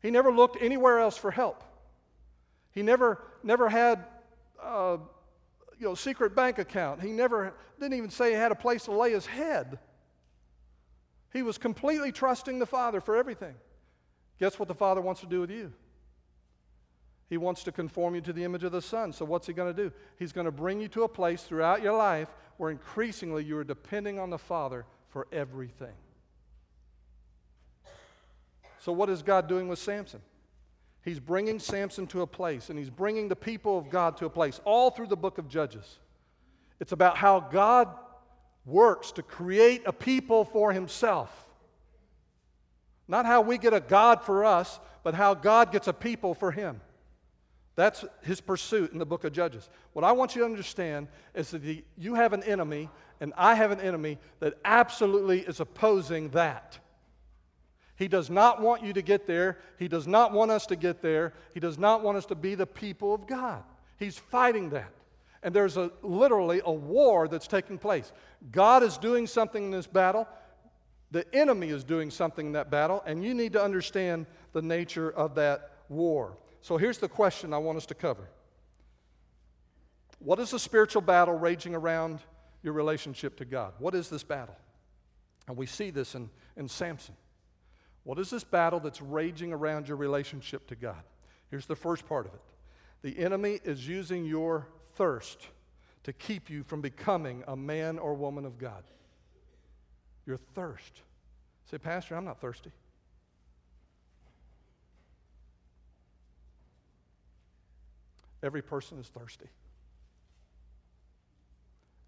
[0.00, 1.62] He never looked anywhere else for help.
[2.72, 4.06] He never, never had
[4.62, 4.96] uh,
[5.80, 7.00] you know, secret bank account.
[7.00, 9.78] He never didn't even say he had a place to lay his head.
[11.32, 13.54] He was completely trusting the Father for everything.
[14.38, 15.72] Guess what the Father wants to do with you?
[17.30, 19.12] He wants to conform you to the image of the Son.
[19.12, 19.92] So, what's He going to do?
[20.18, 23.64] He's going to bring you to a place throughout your life where increasingly you are
[23.64, 25.94] depending on the Father for everything.
[28.80, 30.20] So, what is God doing with Samson?
[31.02, 34.30] He's bringing Samson to a place, and he's bringing the people of God to a
[34.30, 35.98] place all through the book of Judges.
[36.78, 37.88] It's about how God
[38.66, 41.46] works to create a people for himself.
[43.08, 46.52] Not how we get a God for us, but how God gets a people for
[46.52, 46.80] him.
[47.76, 49.68] That's his pursuit in the book of Judges.
[49.94, 53.54] What I want you to understand is that the, you have an enemy, and I
[53.54, 56.78] have an enemy that absolutely is opposing that.
[58.00, 59.58] He does not want you to get there.
[59.78, 61.34] He does not want us to get there.
[61.52, 63.62] He does not want us to be the people of God.
[63.98, 64.90] He's fighting that.
[65.42, 68.10] And there's a, literally a war that's taking place.
[68.52, 70.26] God is doing something in this battle.
[71.10, 75.10] The enemy is doing something in that battle, and you need to understand the nature
[75.10, 76.38] of that war.
[76.62, 78.30] So here's the question I want us to cover
[80.20, 82.20] What is the spiritual battle raging around
[82.62, 83.74] your relationship to God?
[83.78, 84.56] What is this battle?
[85.48, 87.14] And we see this in, in Samson.
[88.10, 91.00] What is this battle that's raging around your relationship to God?
[91.48, 92.40] Here's the first part of it
[93.02, 95.46] the enemy is using your thirst
[96.02, 98.82] to keep you from becoming a man or woman of God
[100.26, 101.02] your thirst.
[101.70, 102.72] Say, Pastor, I'm not thirsty.
[108.42, 109.46] Every person is thirsty.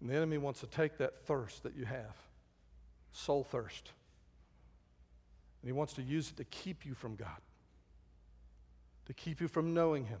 [0.01, 2.17] And the enemy wants to take that thirst that you have,
[3.13, 3.93] soul thirst,
[5.63, 7.39] and he wants to use it to keep you from God,
[9.05, 10.19] to keep you from knowing Him,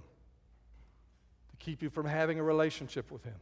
[1.51, 3.35] to keep you from having a relationship with Him.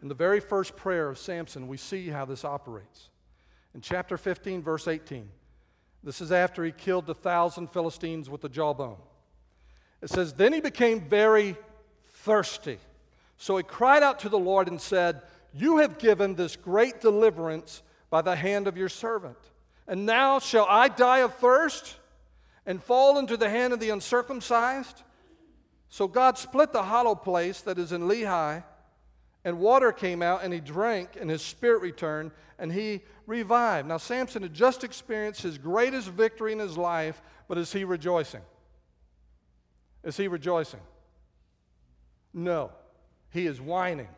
[0.00, 3.10] In the very first prayer of Samson, we see how this operates.
[3.74, 5.28] In chapter 15, verse 18,
[6.02, 8.96] this is after he killed the thousand Philistines with the jawbone.
[10.00, 11.54] It says, Then he became very
[12.06, 12.78] thirsty.
[13.36, 15.20] So he cried out to the Lord and said,
[15.52, 19.36] You have given this great deliverance by the hand of your servant.
[19.88, 21.96] And now shall I die of thirst
[22.66, 25.02] and fall into the hand of the uncircumcised?
[25.88, 28.62] So God split the hollow place that is in Lehi
[29.44, 33.88] and water came out, and he drank, and his spirit returned, and he revived.
[33.88, 38.42] Now, Samson had just experienced his greatest victory in his life, but is he rejoicing?
[40.04, 40.80] Is he rejoicing?
[42.34, 42.72] No.
[43.30, 44.08] He is whining.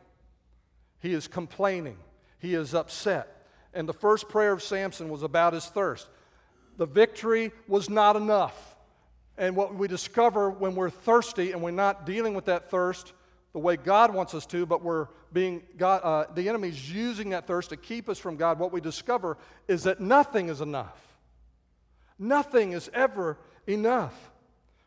[1.00, 1.98] He is complaining.
[2.38, 3.39] He is upset.
[3.72, 6.08] And the first prayer of Samson was about his thirst.
[6.76, 8.76] The victory was not enough.
[9.38, 13.12] And what we discover when we're thirsty and we're not dealing with that thirst
[13.52, 17.46] the way God wants us to, but we're being God, uh, the enemy's using that
[17.46, 18.58] thirst to keep us from God.
[18.58, 20.98] What we discover is that nothing is enough.
[22.18, 24.14] Nothing is ever enough.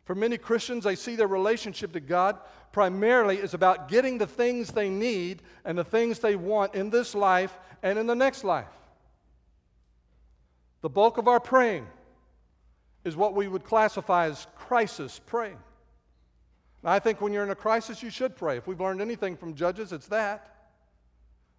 [0.05, 2.37] For many Christians, they see their relationship to God
[2.73, 7.15] primarily is about getting the things they need and the things they want in this
[7.15, 8.65] life and in the next life.
[10.81, 11.87] The bulk of our praying
[13.05, 15.59] is what we would classify as crisis praying.
[16.81, 18.57] And I think when you're in a crisis, you should pray.
[18.57, 20.49] If we've learned anything from Judges, it's that.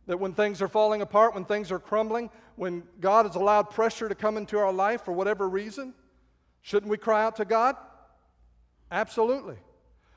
[0.06, 4.08] That when things are falling apart, when things are crumbling, when God has allowed pressure
[4.08, 5.94] to come into our life for whatever reason,
[6.60, 7.76] shouldn't we cry out to God?
[8.90, 9.56] Absolutely.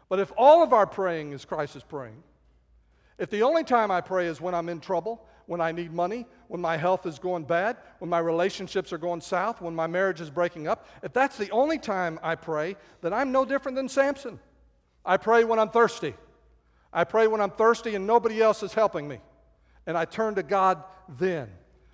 [0.10, 2.24] But if all of our praying is crisis praying,
[3.18, 6.26] if the only time I pray is when I'm in trouble, when I need money,
[6.50, 10.22] when my health is going bad, when my relationships are going south, when my marriage
[10.22, 13.90] is breaking up, if that's the only time I pray, then I'm no different than
[13.90, 14.40] Samson.
[15.06, 16.16] I pray when I'm thirsty.
[16.94, 19.20] I pray when I'm thirsty and nobody else is helping me.
[19.86, 20.84] And I turn to God
[21.18, 21.50] then.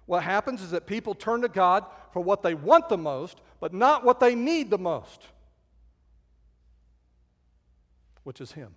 [0.05, 3.73] What happens is that people turn to God for what they want the most, but
[3.73, 5.21] not what they need the most,
[8.23, 8.75] which is Him.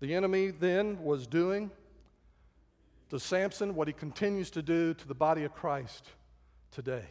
[0.00, 1.70] The enemy then was doing
[3.08, 6.10] to Samson what he continues to do to the body of Christ
[6.70, 7.04] today.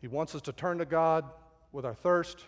[0.00, 1.24] He wants us to turn to God
[1.72, 2.44] with our thirst,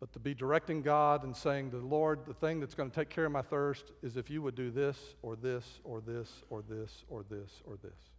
[0.00, 3.10] but to be directing God and saying, The Lord, the thing that's going to take
[3.10, 6.62] care of my thirst is if you would do this or this or this or
[6.62, 8.17] this or this or this.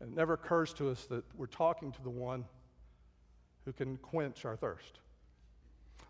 [0.00, 2.44] And it never occurs to us that we're talking to the one
[3.64, 5.00] who can quench our thirst.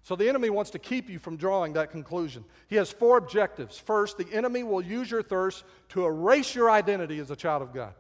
[0.03, 2.45] So the enemy wants to keep you from drawing that conclusion.
[2.69, 3.79] He has four objectives.
[3.79, 7.75] First, the enemy will use your thirst to erase your identity as a child of
[7.75, 7.93] God.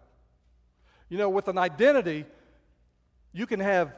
[1.08, 2.24] You know, with an identity,
[3.32, 3.94] you can have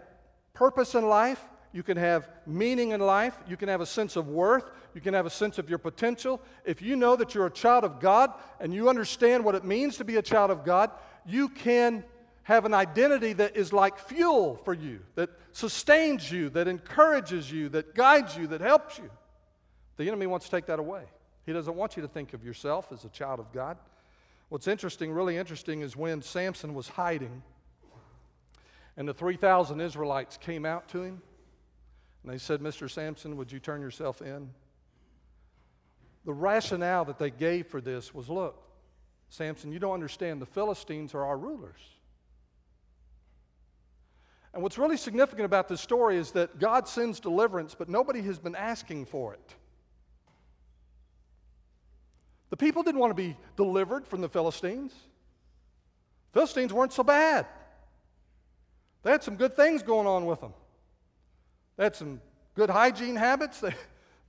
[0.54, 1.42] purpose in life,
[1.72, 5.14] you can have meaning in life, you can have a sense of worth, you can
[5.14, 6.40] have a sense of your potential.
[6.64, 9.96] If you know that you're a child of God and you understand what it means
[9.96, 10.90] to be a child of God,
[11.24, 12.04] you can
[12.42, 17.68] have an identity that is like fuel for you, that sustains you, that encourages you,
[17.70, 19.08] that guides you, that helps you.
[19.96, 21.04] The enemy wants to take that away.
[21.46, 23.78] He doesn't want you to think of yourself as a child of God.
[24.48, 27.42] What's interesting, really interesting, is when Samson was hiding
[28.96, 31.22] and the 3,000 Israelites came out to him
[32.22, 32.90] and they said, Mr.
[32.90, 34.50] Samson, would you turn yourself in?
[36.24, 38.62] The rationale that they gave for this was look,
[39.28, 40.40] Samson, you don't understand.
[40.40, 41.80] The Philistines are our rulers.
[44.54, 48.38] And what's really significant about this story is that God sends deliverance, but nobody has
[48.38, 49.54] been asking for it.
[52.50, 54.92] The people didn't want to be delivered from the Philistines.
[56.34, 57.46] Philistines weren't so bad.
[59.02, 60.52] They had some good things going on with them.
[61.76, 62.20] They had some
[62.54, 63.62] good hygiene habits.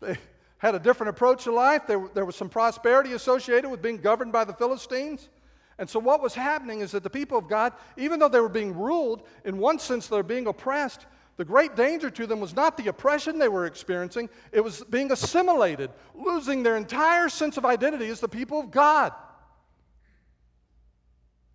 [0.01, 0.17] They, they
[0.57, 1.87] had a different approach to life.
[1.87, 5.29] There, there was some prosperity associated with being governed by the Philistines.
[5.77, 8.49] And so, what was happening is that the people of God, even though they were
[8.49, 11.05] being ruled, in one sense, they were being oppressed.
[11.37, 15.11] The great danger to them was not the oppression they were experiencing, it was being
[15.11, 19.13] assimilated, losing their entire sense of identity as the people of God.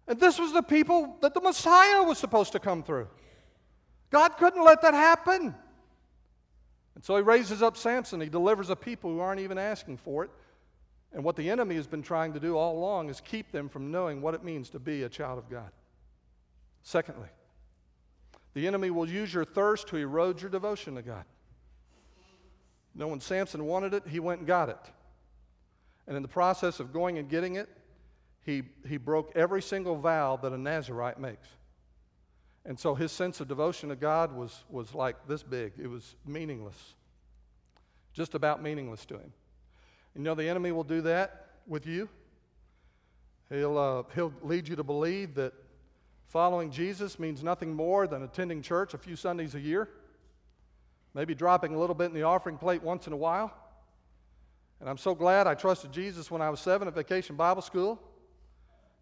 [0.08, 3.08] And this was the people that the Messiah was supposed to come through.
[4.10, 5.54] God couldn't let that happen.
[6.98, 8.20] And so he raises up Samson.
[8.20, 10.30] He delivers a people who aren't even asking for it.
[11.12, 13.92] And what the enemy has been trying to do all along is keep them from
[13.92, 15.70] knowing what it means to be a child of God.
[16.82, 17.28] Secondly,
[18.54, 21.22] the enemy will use your thirst to erode your devotion to God.
[22.96, 24.90] You know, when Samson wanted it, he went and got it.
[26.08, 27.68] And in the process of going and getting it,
[28.44, 31.46] he, he broke every single vow that a Nazarite makes.
[32.68, 35.72] And so his sense of devotion to God was, was like this big.
[35.82, 36.76] It was meaningless,
[38.12, 39.32] just about meaningless to him.
[40.14, 42.10] You know, the enemy will do that with you.
[43.48, 45.54] He'll, uh, he'll lead you to believe that
[46.26, 49.88] following Jesus means nothing more than attending church a few Sundays a year,
[51.14, 53.50] maybe dropping a little bit in the offering plate once in a while.
[54.80, 57.98] And I'm so glad I trusted Jesus when I was seven at Vacation Bible School.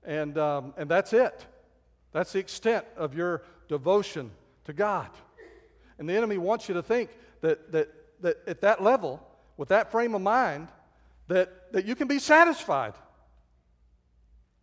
[0.04, 1.44] And, um, and that's it.
[2.12, 4.30] That's the extent of your devotion
[4.64, 5.10] to God.
[5.98, 7.10] And the enemy wants you to think
[7.40, 7.88] that, that,
[8.20, 9.22] that at that level,
[9.56, 10.68] with that frame of mind,
[11.28, 12.94] that, that you can be satisfied.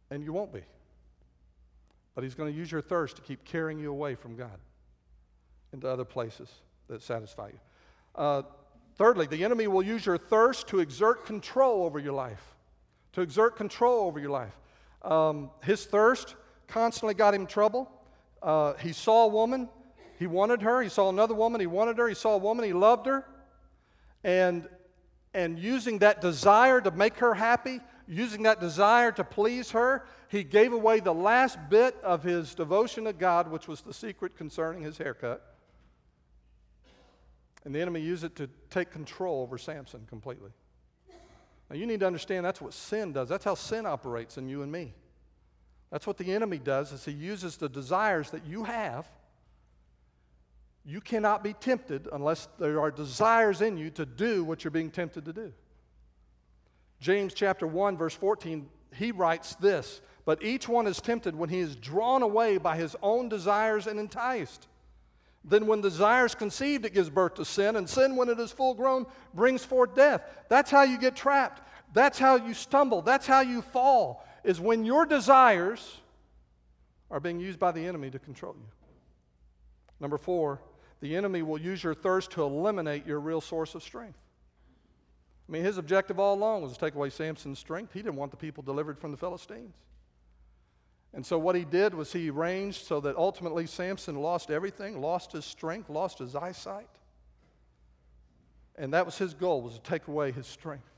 [0.09, 0.61] And you won't be.
[2.15, 4.59] But he's going to use your thirst to keep carrying you away from God
[5.71, 6.49] into other places
[6.87, 7.59] that satisfy you.
[8.15, 8.43] Uh,
[8.95, 12.55] thirdly, the enemy will use your thirst to exert control over your life.
[13.13, 14.53] To exert control over your life.
[15.01, 16.35] Um, his thirst
[16.67, 17.91] constantly got him trouble.
[18.43, 19.69] Uh, he saw a woman,
[20.19, 20.81] he wanted her.
[20.81, 22.07] He saw another woman, he wanted her.
[22.07, 23.25] He saw a woman, he loved her.
[24.23, 24.67] And,
[25.33, 30.43] and using that desire to make her happy, using that desire to please her, he
[30.43, 34.83] gave away the last bit of his devotion to God, which was the secret concerning
[34.83, 35.55] his haircut.
[37.65, 40.51] And the enemy used it to take control over Samson completely.
[41.69, 43.29] Now, you need to understand that's what sin does.
[43.29, 44.93] That's how sin operates in you and me.
[45.93, 49.07] That's what the enemy does is he uses the desires that you have.
[50.83, 54.89] You cannot be tempted unless there are desires in you to do what you're being
[54.89, 55.53] tempted to do.
[56.99, 61.59] James chapter 1 verse 14 he writes this, but each one is tempted when he
[61.59, 64.67] is drawn away by his own desires and enticed.
[65.45, 68.51] Then, when desire is conceived, it gives birth to sin, and sin, when it is
[68.51, 70.23] full grown, brings forth death.
[70.47, 71.61] That's how you get trapped.
[71.93, 73.01] That's how you stumble.
[73.01, 75.99] That's how you fall, is when your desires
[77.09, 78.67] are being used by the enemy to control you.
[79.99, 80.59] Number four,
[80.99, 84.19] the enemy will use your thirst to eliminate your real source of strength.
[85.47, 87.93] I mean, his objective all along was to take away Samson's strength.
[87.93, 89.75] He didn't want the people delivered from the Philistines.
[91.13, 95.33] And so what he did was he arranged so that ultimately Samson lost everything, lost
[95.33, 96.89] his strength, lost his eyesight.
[98.75, 100.89] And that was his goal, was to take away his strength.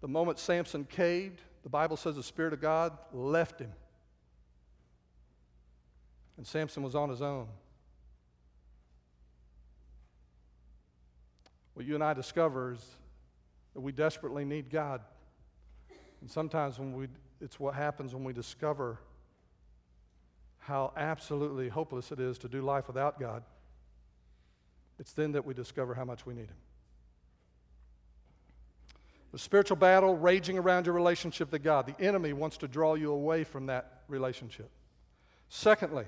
[0.00, 3.72] The moment Samson caved, the Bible says the Spirit of God left him.
[6.36, 7.46] And Samson was on his own.
[11.74, 12.84] What you and I discover is
[13.74, 15.00] that we desperately need God.
[16.20, 17.08] And sometimes when we
[17.42, 19.00] it's what happens when we discover
[20.58, 23.42] how absolutely hopeless it is to do life without God.
[25.00, 26.56] It's then that we discover how much we need Him.
[29.32, 33.12] The spiritual battle raging around your relationship to God, the enemy wants to draw you
[33.12, 34.70] away from that relationship.
[35.48, 36.04] Secondly,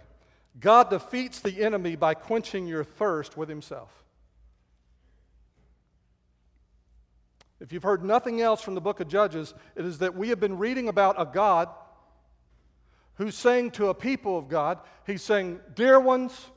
[0.61, 4.05] God defeats the enemy by quenching your thirst with Himself.
[7.61, 10.39] If you've heard nothing else from the book of Judges, it is that we have
[10.39, 11.71] been reading about a God
[13.15, 16.51] who's saying to a people of God, He's saying, Dear ones,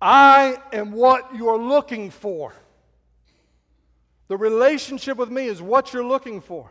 [0.00, 2.52] I am what you're looking for.
[4.28, 6.70] The relationship with me is what you're looking for.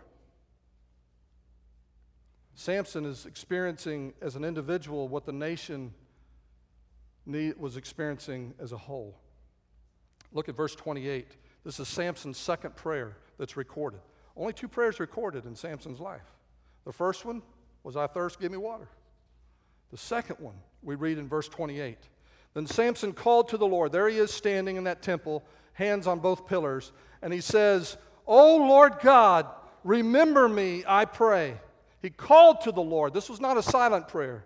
[2.55, 5.93] Samson is experiencing as an individual what the nation
[7.57, 9.17] was experiencing as a whole.
[10.31, 11.27] Look at verse 28.
[11.63, 13.99] This is Samson's second prayer that's recorded.
[14.37, 16.25] Only two prayers recorded in Samson's life.
[16.85, 17.41] The first one
[17.83, 18.87] was, I thirst, give me water.
[19.91, 21.97] The second one we read in verse 28.
[22.53, 23.91] Then Samson called to the Lord.
[23.91, 25.43] There he is standing in that temple,
[25.73, 26.91] hands on both pillars,
[27.25, 27.97] and he says,
[28.27, 29.47] O Lord God,
[29.83, 31.57] remember me, I pray.
[31.99, 33.15] He called to the Lord.
[33.15, 34.45] This was not a silent prayer.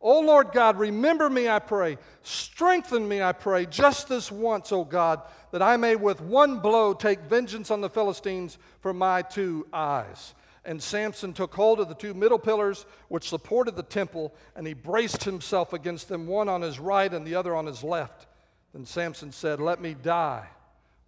[0.00, 1.98] O Lord God, remember me, I pray.
[2.22, 6.94] Strengthen me, I pray, just this once, O God, that I may with one blow
[6.94, 10.34] take vengeance on the Philistines for my two eyes.
[10.64, 14.72] And Samson took hold of the two middle pillars which supported the temple, and he
[14.72, 18.28] braced himself against them, one on his right and the other on his left.
[18.72, 20.46] Then Samson said, Let me die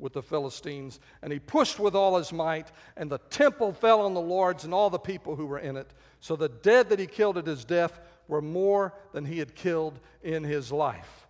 [0.03, 1.01] with the Philistines.
[1.23, 4.75] And he pushed with all his might, and the temple fell on the lords and
[4.75, 5.95] all the people who were in it.
[6.21, 10.01] So the dead that he killed at his death were more than he had killed
[10.23, 11.27] in his life.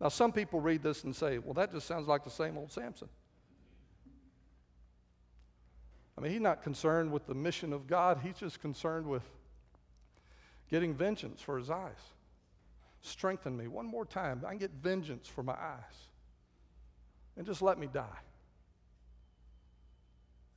[0.00, 2.70] Now, some people read this and say, well, that just sounds like the same old
[2.70, 3.08] Samson.
[6.16, 9.22] I mean, he's not concerned with the mission of God, he's just concerned with
[10.70, 11.98] getting vengeance for his eyes.
[13.02, 14.42] Strengthen me one more time.
[14.46, 16.09] I can get vengeance for my eyes.
[17.40, 18.04] And just let me die.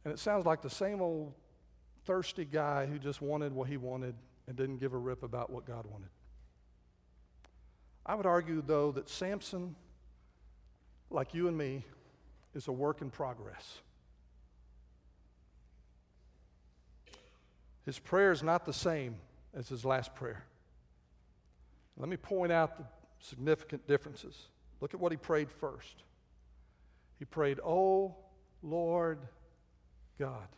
[0.03, 1.31] And it sounds like the same old
[2.03, 4.15] thirsty guy who just wanted what he wanted
[4.49, 6.09] and didn't give a rip about what God wanted.
[8.05, 9.77] I would argue, though, that Samson,
[11.09, 11.85] like you and me,
[12.53, 13.79] is a work in progress.
[17.85, 19.15] His prayer is not the same
[19.53, 20.43] as his last prayer.
[21.95, 22.83] Let me point out the
[23.21, 24.49] significant differences.
[24.81, 26.03] Look at what he prayed first.
[27.23, 28.17] He prayed, Oh
[28.61, 29.19] Lord
[30.19, 30.49] God.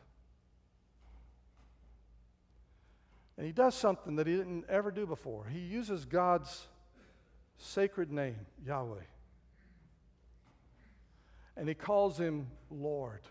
[3.37, 5.45] And he does something that he didn't ever do before.
[5.45, 6.65] He uses God's
[7.59, 9.03] sacred name, Yahweh.
[11.55, 13.21] And he calls him Lord.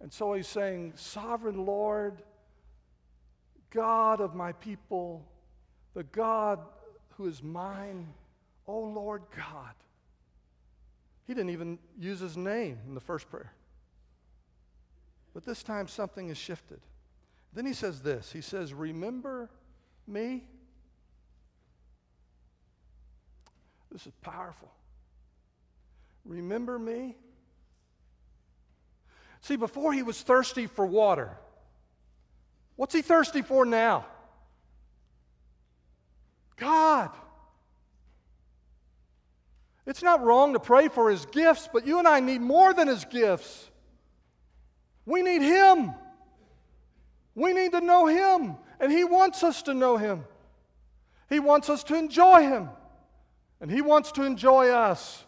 [0.00, 2.22] And so he's saying, Sovereign Lord,
[3.68, 5.22] God of my people,
[5.92, 6.60] the God
[7.18, 8.06] who is mine,
[8.66, 9.74] O Lord God.
[11.26, 13.52] He didn't even use his name in the first prayer.
[15.32, 16.80] But this time something has shifted.
[17.52, 19.48] Then he says this He says, Remember
[20.06, 20.44] me.
[23.90, 24.70] This is powerful.
[26.24, 27.16] Remember me.
[29.40, 31.30] See, before he was thirsty for water.
[32.76, 34.06] What's he thirsty for now?
[36.56, 37.10] God.
[39.86, 42.88] It's not wrong to pray for his gifts, but you and I need more than
[42.88, 43.70] his gifts.
[45.04, 45.94] We need him.
[47.34, 50.24] We need to know Him, and He wants us to know Him.
[51.28, 52.68] He wants us to enjoy Him,
[53.60, 55.24] and He wants to enjoy us.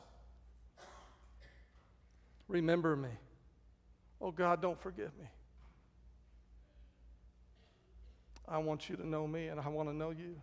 [2.49, 3.09] Remember me.
[4.21, 5.27] Oh God, don't forget me.
[8.49, 10.37] I want you to know me, and I want to know you.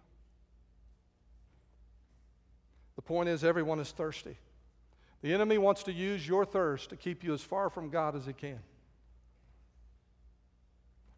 [2.96, 4.38] The point is, everyone is thirsty.
[5.22, 8.26] The enemy wants to use your thirst to keep you as far from God as
[8.26, 8.60] he can.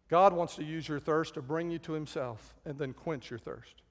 [0.08, 3.38] God wants to use your thirst to bring you to Himself and then quench your
[3.38, 3.82] thirst.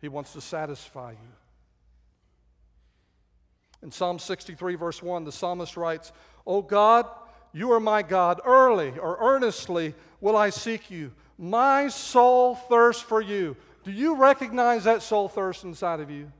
[0.00, 1.32] He wants to satisfy you.
[3.82, 6.12] In Psalm 63, verse 1, the psalmist writes,
[6.46, 7.06] O God,
[7.52, 8.40] you are my God.
[8.44, 11.12] Early or earnestly will I seek you.
[11.38, 13.56] My soul thirsts for you.
[13.84, 16.32] Do you recognize that soul thirst inside of you?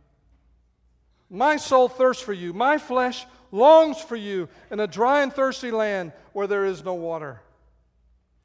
[1.28, 2.52] My soul thirsts for you.
[2.52, 6.94] My flesh longs for you in a dry and thirsty land where there is no
[6.94, 7.40] water.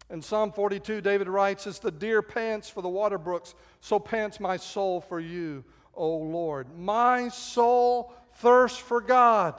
[0.10, 4.40] In Psalm 42, David writes, As the deer pants for the water brooks, so pants
[4.40, 5.64] my soul for you,
[5.94, 6.68] O Lord.
[6.78, 9.56] My soul thirsts for God,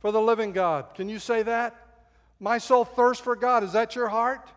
[0.00, 0.94] for the living God.
[0.94, 1.74] Can you say that?
[2.38, 3.64] My soul thirsts for God.
[3.64, 4.48] Is that your heart?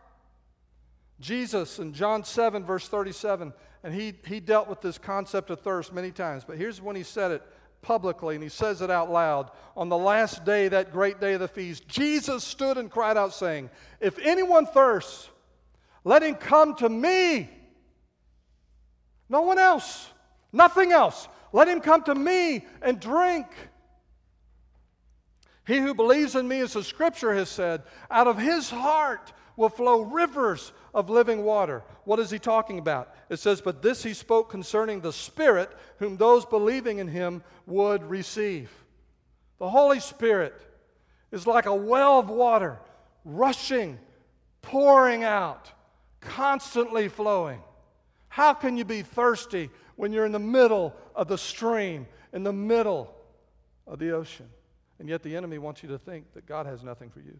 [1.20, 3.54] Jesus in John 7, verse 37,
[3.84, 7.04] and he, he dealt with this concept of thirst many times, but here's when he
[7.04, 7.44] said it
[7.82, 9.52] publicly, and he says it out loud.
[9.76, 13.34] On the last day, that great day of the feast, Jesus stood and cried out,
[13.34, 13.70] saying,
[14.00, 15.30] If anyone thirsts,
[16.04, 17.50] let him come to me.
[19.30, 20.10] No one else,
[20.52, 21.28] nothing else.
[21.54, 23.48] Let him come to me and drink.
[25.66, 29.70] He who believes in me, as the scripture has said, out of his heart will
[29.70, 31.84] flow rivers of living water.
[32.04, 33.14] What is he talking about?
[33.30, 35.70] It says, But this he spoke concerning the Spirit,
[36.00, 38.70] whom those believing in him would receive.
[39.60, 40.60] The Holy Spirit
[41.32, 42.80] is like a well of water
[43.24, 44.00] rushing,
[44.62, 45.72] pouring out,
[46.20, 47.62] constantly flowing.
[48.28, 52.54] How can you be thirsty when you're in the middle of the stream, in the
[52.54, 53.14] middle
[53.86, 54.50] of the ocean?
[55.00, 57.40] And yet the enemy wants you to think that God has nothing for you.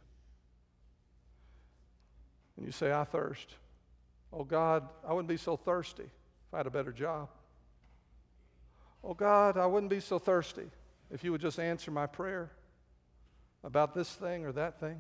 [2.58, 3.56] And you say, I thirst.
[4.34, 7.30] Oh God, I wouldn't be so thirsty if I had a better job.
[9.04, 10.70] Oh God, I wouldn't be so thirsty
[11.10, 12.52] if you would just answer my prayer
[13.64, 15.00] about this thing or that thing.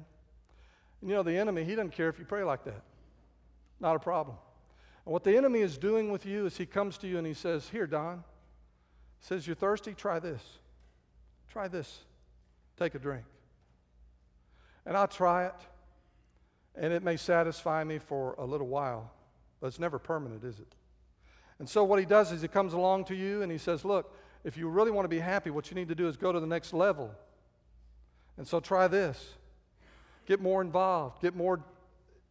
[1.02, 2.82] And you know, the enemy, he doesn't care if you pray like that.
[3.80, 4.38] Not a problem.
[5.06, 7.34] And what the enemy is doing with you is he comes to you and he
[7.34, 8.24] says, Here, Don,
[9.20, 9.94] says, You're thirsty?
[9.94, 10.42] Try this.
[11.52, 12.00] Try this.
[12.78, 13.24] Take a drink.
[14.86, 15.56] And I'll try it,
[16.76, 19.12] and it may satisfy me for a little while,
[19.60, 20.76] but it's never permanent, is it?
[21.60, 24.16] And so what he does is he comes along to you and he says, Look,
[24.44, 26.40] if you really want to be happy, what you need to do is go to
[26.40, 27.12] the next level.
[28.38, 29.36] And so try this.
[30.26, 31.64] Get more involved, get more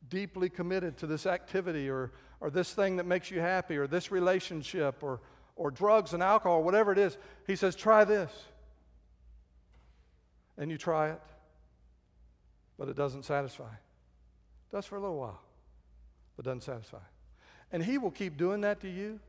[0.08, 4.10] deeply committed to this activity or, or this thing that makes you happy or this
[4.10, 5.20] relationship or,
[5.54, 7.16] or drugs and alcohol, or whatever it is.
[7.46, 8.32] He says, try this.
[10.56, 11.20] And you try it,
[12.78, 13.70] but it doesn't satisfy.
[14.72, 15.40] Does for a little while,
[16.36, 16.98] but doesn't satisfy.
[17.72, 19.20] And he will keep doing that to you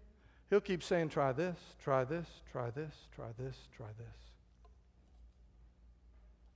[0.52, 4.18] He'll keep saying, try this, try this, try this, try this, try this.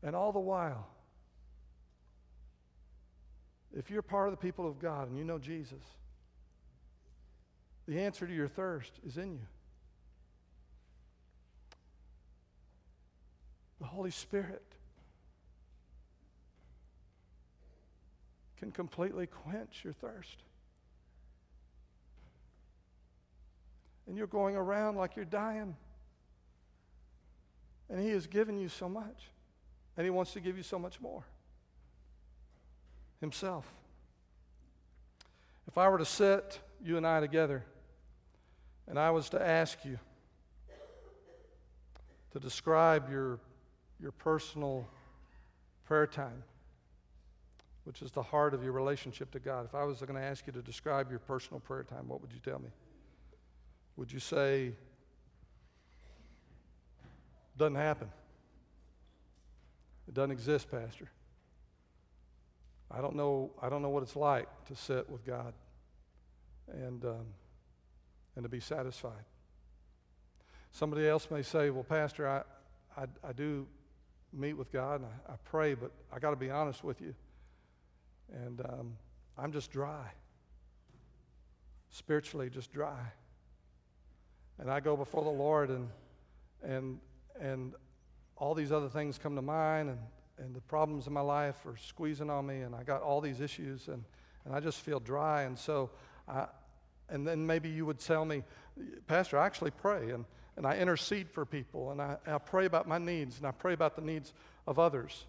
[0.03, 0.85] And all the while,
[3.73, 5.81] if you're part of the people of God and you know Jesus,
[7.87, 9.47] the answer to your thirst is in you.
[13.79, 14.61] The Holy Spirit
[18.65, 20.37] can completely quench your thirst.
[24.07, 25.75] and you're going around like you're dying.
[27.89, 29.29] And He has given you so much,
[29.97, 31.23] and He wants to give you so much more
[33.21, 33.65] Himself.
[35.67, 37.63] If I were to sit you and I together,
[38.87, 39.97] and I was to ask you
[42.33, 43.39] to describe your,
[43.99, 44.87] your personal
[45.85, 46.43] prayer time,
[47.85, 50.45] which is the heart of your relationship to God, if I was going to ask
[50.47, 52.69] you to describe your personal prayer time, what would you tell me?
[53.95, 54.73] Would you say,
[57.57, 58.09] doesn't happen?
[60.07, 61.09] It doesn't exist, Pastor.
[62.91, 65.53] I don't know, I don't know what it's like to sit with God
[66.67, 67.25] and, um,
[68.35, 69.23] and to be satisfied.
[70.71, 72.41] Somebody else may say, Well, Pastor, I,
[72.99, 73.67] I, I do
[74.33, 77.13] meet with God and I, I pray, but I got to be honest with you.
[78.33, 78.97] And um,
[79.37, 80.07] I'm just dry.
[81.89, 83.11] Spiritually, just dry
[84.59, 85.89] and I go before the Lord and
[86.63, 86.99] and
[87.39, 87.73] and
[88.37, 89.99] all these other things come to mind and,
[90.37, 93.39] and the problems in my life are squeezing on me and I got all these
[93.39, 94.03] issues and,
[94.43, 95.89] and I just feel dry and so
[96.27, 96.47] I
[97.07, 98.43] and then maybe you would tell me,
[99.05, 100.25] Pastor, I actually pray and,
[100.57, 103.73] and I intercede for people and I, I pray about my needs and I pray
[103.73, 104.33] about the needs
[104.65, 105.25] of others.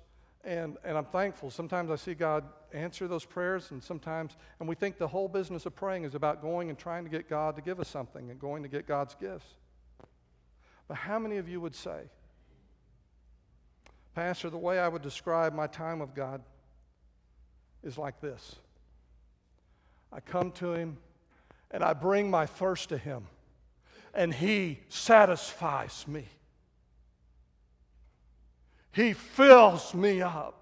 [0.47, 1.51] And, and I'm thankful.
[1.51, 5.67] Sometimes I see God answer those prayers, and sometimes, and we think the whole business
[5.67, 8.39] of praying is about going and trying to get God to give us something and
[8.39, 9.49] going to get God's gifts.
[10.87, 12.03] But how many of you would say,
[14.15, 16.41] Pastor, the way I would describe my time with God
[17.83, 18.55] is like this
[20.13, 20.97] I come to Him
[21.73, 23.27] and I bring my thirst to Him,
[24.15, 26.25] and He satisfies me.
[28.97, 30.55] He fills me up.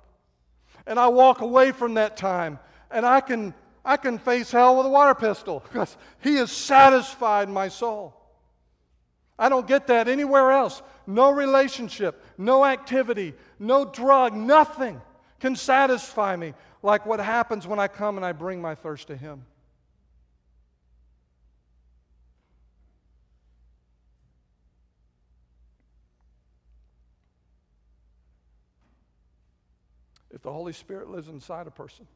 [0.88, 2.58] And I walk away from that time
[2.90, 3.54] and I can,
[3.84, 8.20] I can face hell with a water pistol because He has satisfied my soul.
[9.38, 10.82] I don't get that anywhere else.
[11.06, 15.00] No relationship, no activity, no drug, nothing
[15.38, 19.16] can satisfy me like what happens when I come and I bring my thirst to
[19.16, 19.44] Him.
[30.44, 32.06] The Holy Spirit lives inside a person,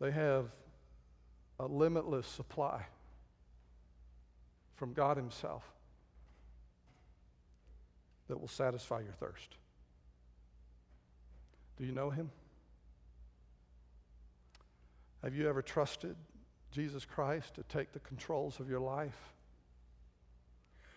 [0.00, 0.46] they have
[1.60, 2.84] a limitless supply
[4.74, 5.62] from God Himself
[8.26, 9.56] that will satisfy your thirst.
[11.76, 12.30] Do you know Him?
[15.22, 16.16] Have you ever trusted
[16.72, 19.32] Jesus Christ to take the controls of your life?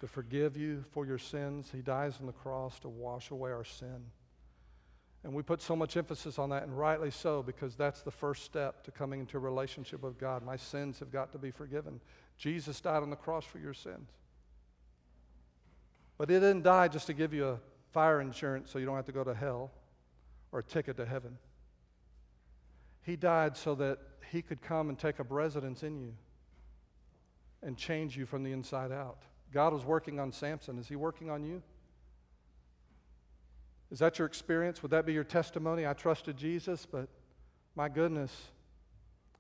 [0.02, 1.70] To forgive you for your sins.
[1.72, 4.04] He dies on the cross to wash away our sin.
[5.24, 8.43] And we put so much emphasis on that, and rightly so, because that's the first
[8.43, 10.43] step to coming into a relationship with God.
[10.43, 12.02] My sins have got to be forgiven.
[12.36, 14.10] Jesus died on the cross for your sins.
[16.18, 17.60] But He didn't die just to give you a
[17.93, 19.70] fire insurance so you don't have to go to hell
[20.52, 21.38] or a ticket to heaven.
[23.04, 23.99] He died so that
[24.32, 26.14] He could come and take up residence in you
[27.62, 29.22] and change you from the inside out.
[29.54, 30.78] God was working on Samson.
[30.80, 31.62] Is He working on you?
[33.91, 34.82] Is that your experience?
[34.82, 35.86] Would that be your testimony?
[35.86, 37.10] I trusted Jesus, but
[37.76, 38.32] my goodness,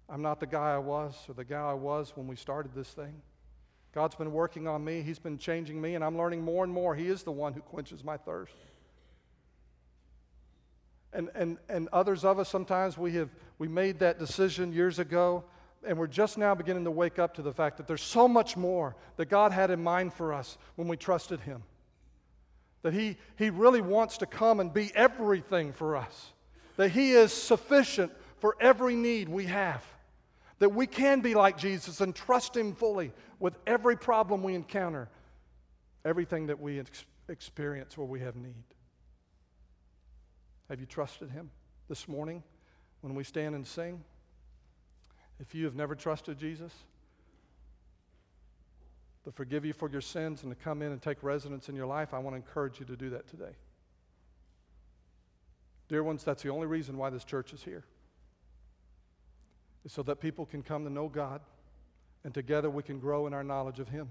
[0.09, 2.89] I'm not the guy I was or the guy I was when we started this
[2.89, 3.21] thing.
[3.93, 6.95] God's been working on me, He's been changing me, and I'm learning more and more.
[6.95, 8.55] He is the one who quenches my thirst.
[11.13, 15.43] And, and, and others of us, sometimes we have we made that decision years ago,
[15.85, 18.55] and we're just now beginning to wake up to the fact that there's so much
[18.55, 21.63] more that God had in mind for us when we trusted Him.
[22.83, 26.33] That He, he really wants to come and be everything for us.
[26.77, 29.83] That He is sufficient for every need we have.
[30.59, 35.09] That we can be like Jesus and trust Him fully with every problem we encounter,
[36.05, 38.63] everything that we ex- experience where we have need.
[40.69, 41.49] Have you trusted Him
[41.89, 42.43] this morning
[43.01, 44.03] when we stand and sing?
[45.41, 46.71] If you have never trusted Jesus,
[49.23, 51.87] to forgive you for your sins and to come in and take residence in your
[51.87, 53.55] life, I want to encourage you to do that today.
[55.89, 57.83] Dear ones, that's the only reason why this church is here.
[59.83, 61.41] Is so that people can come to know God
[62.23, 64.09] and together we can grow in our knowledge of Him.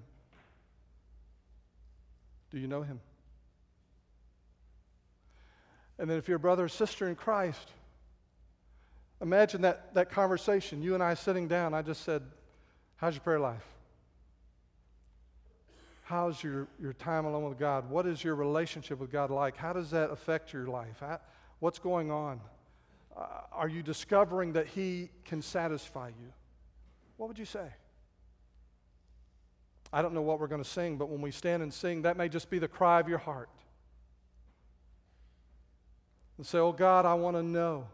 [2.50, 3.00] Do you know Him?
[5.98, 7.70] And then if you're a brother or sister in Christ,
[9.20, 10.82] imagine that, that conversation.
[10.82, 12.22] You and I sitting down, I just said,
[12.96, 13.64] How's your prayer life?
[16.02, 17.88] How's your, your time alone with God?
[17.88, 19.56] What is your relationship with God like?
[19.56, 20.96] How does that affect your life?
[21.00, 21.20] How,
[21.60, 22.40] what's going on?
[23.16, 26.32] Uh, are you discovering that He can satisfy you?
[27.16, 27.68] What would you say?
[29.92, 32.16] I don't know what we're going to sing, but when we stand and sing, that
[32.16, 33.48] may just be the cry of your heart.
[36.36, 37.86] And say, Oh God, I want to know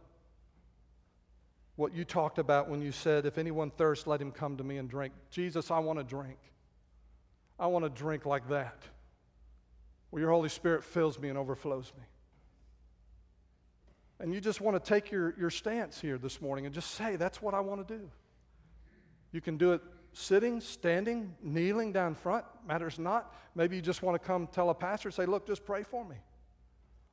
[1.77, 4.79] what you talked about when you said, If anyone thirsts, let him come to me
[4.79, 5.15] and drink.
[5.31, 6.39] Jesus, I want to drink.
[7.59, 8.83] I want to drink like that,
[10.11, 12.05] where your Holy Spirit fills me and overflows me.
[14.19, 17.17] And you just want to take your, your stance here this morning and just say,
[17.17, 18.11] That's what I want to do.
[19.33, 23.35] You can do it sitting, standing, kneeling down front, matters not.
[23.55, 26.17] Maybe you just want to come tell a pastor, say, Look, just pray for me.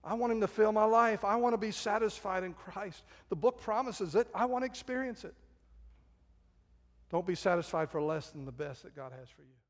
[0.03, 1.23] I want him to fill my life.
[1.23, 3.03] I want to be satisfied in Christ.
[3.29, 4.27] The book promises it.
[4.35, 5.33] I want to experience it.
[7.09, 9.62] Don't be satisfied for less than the best that God has for you.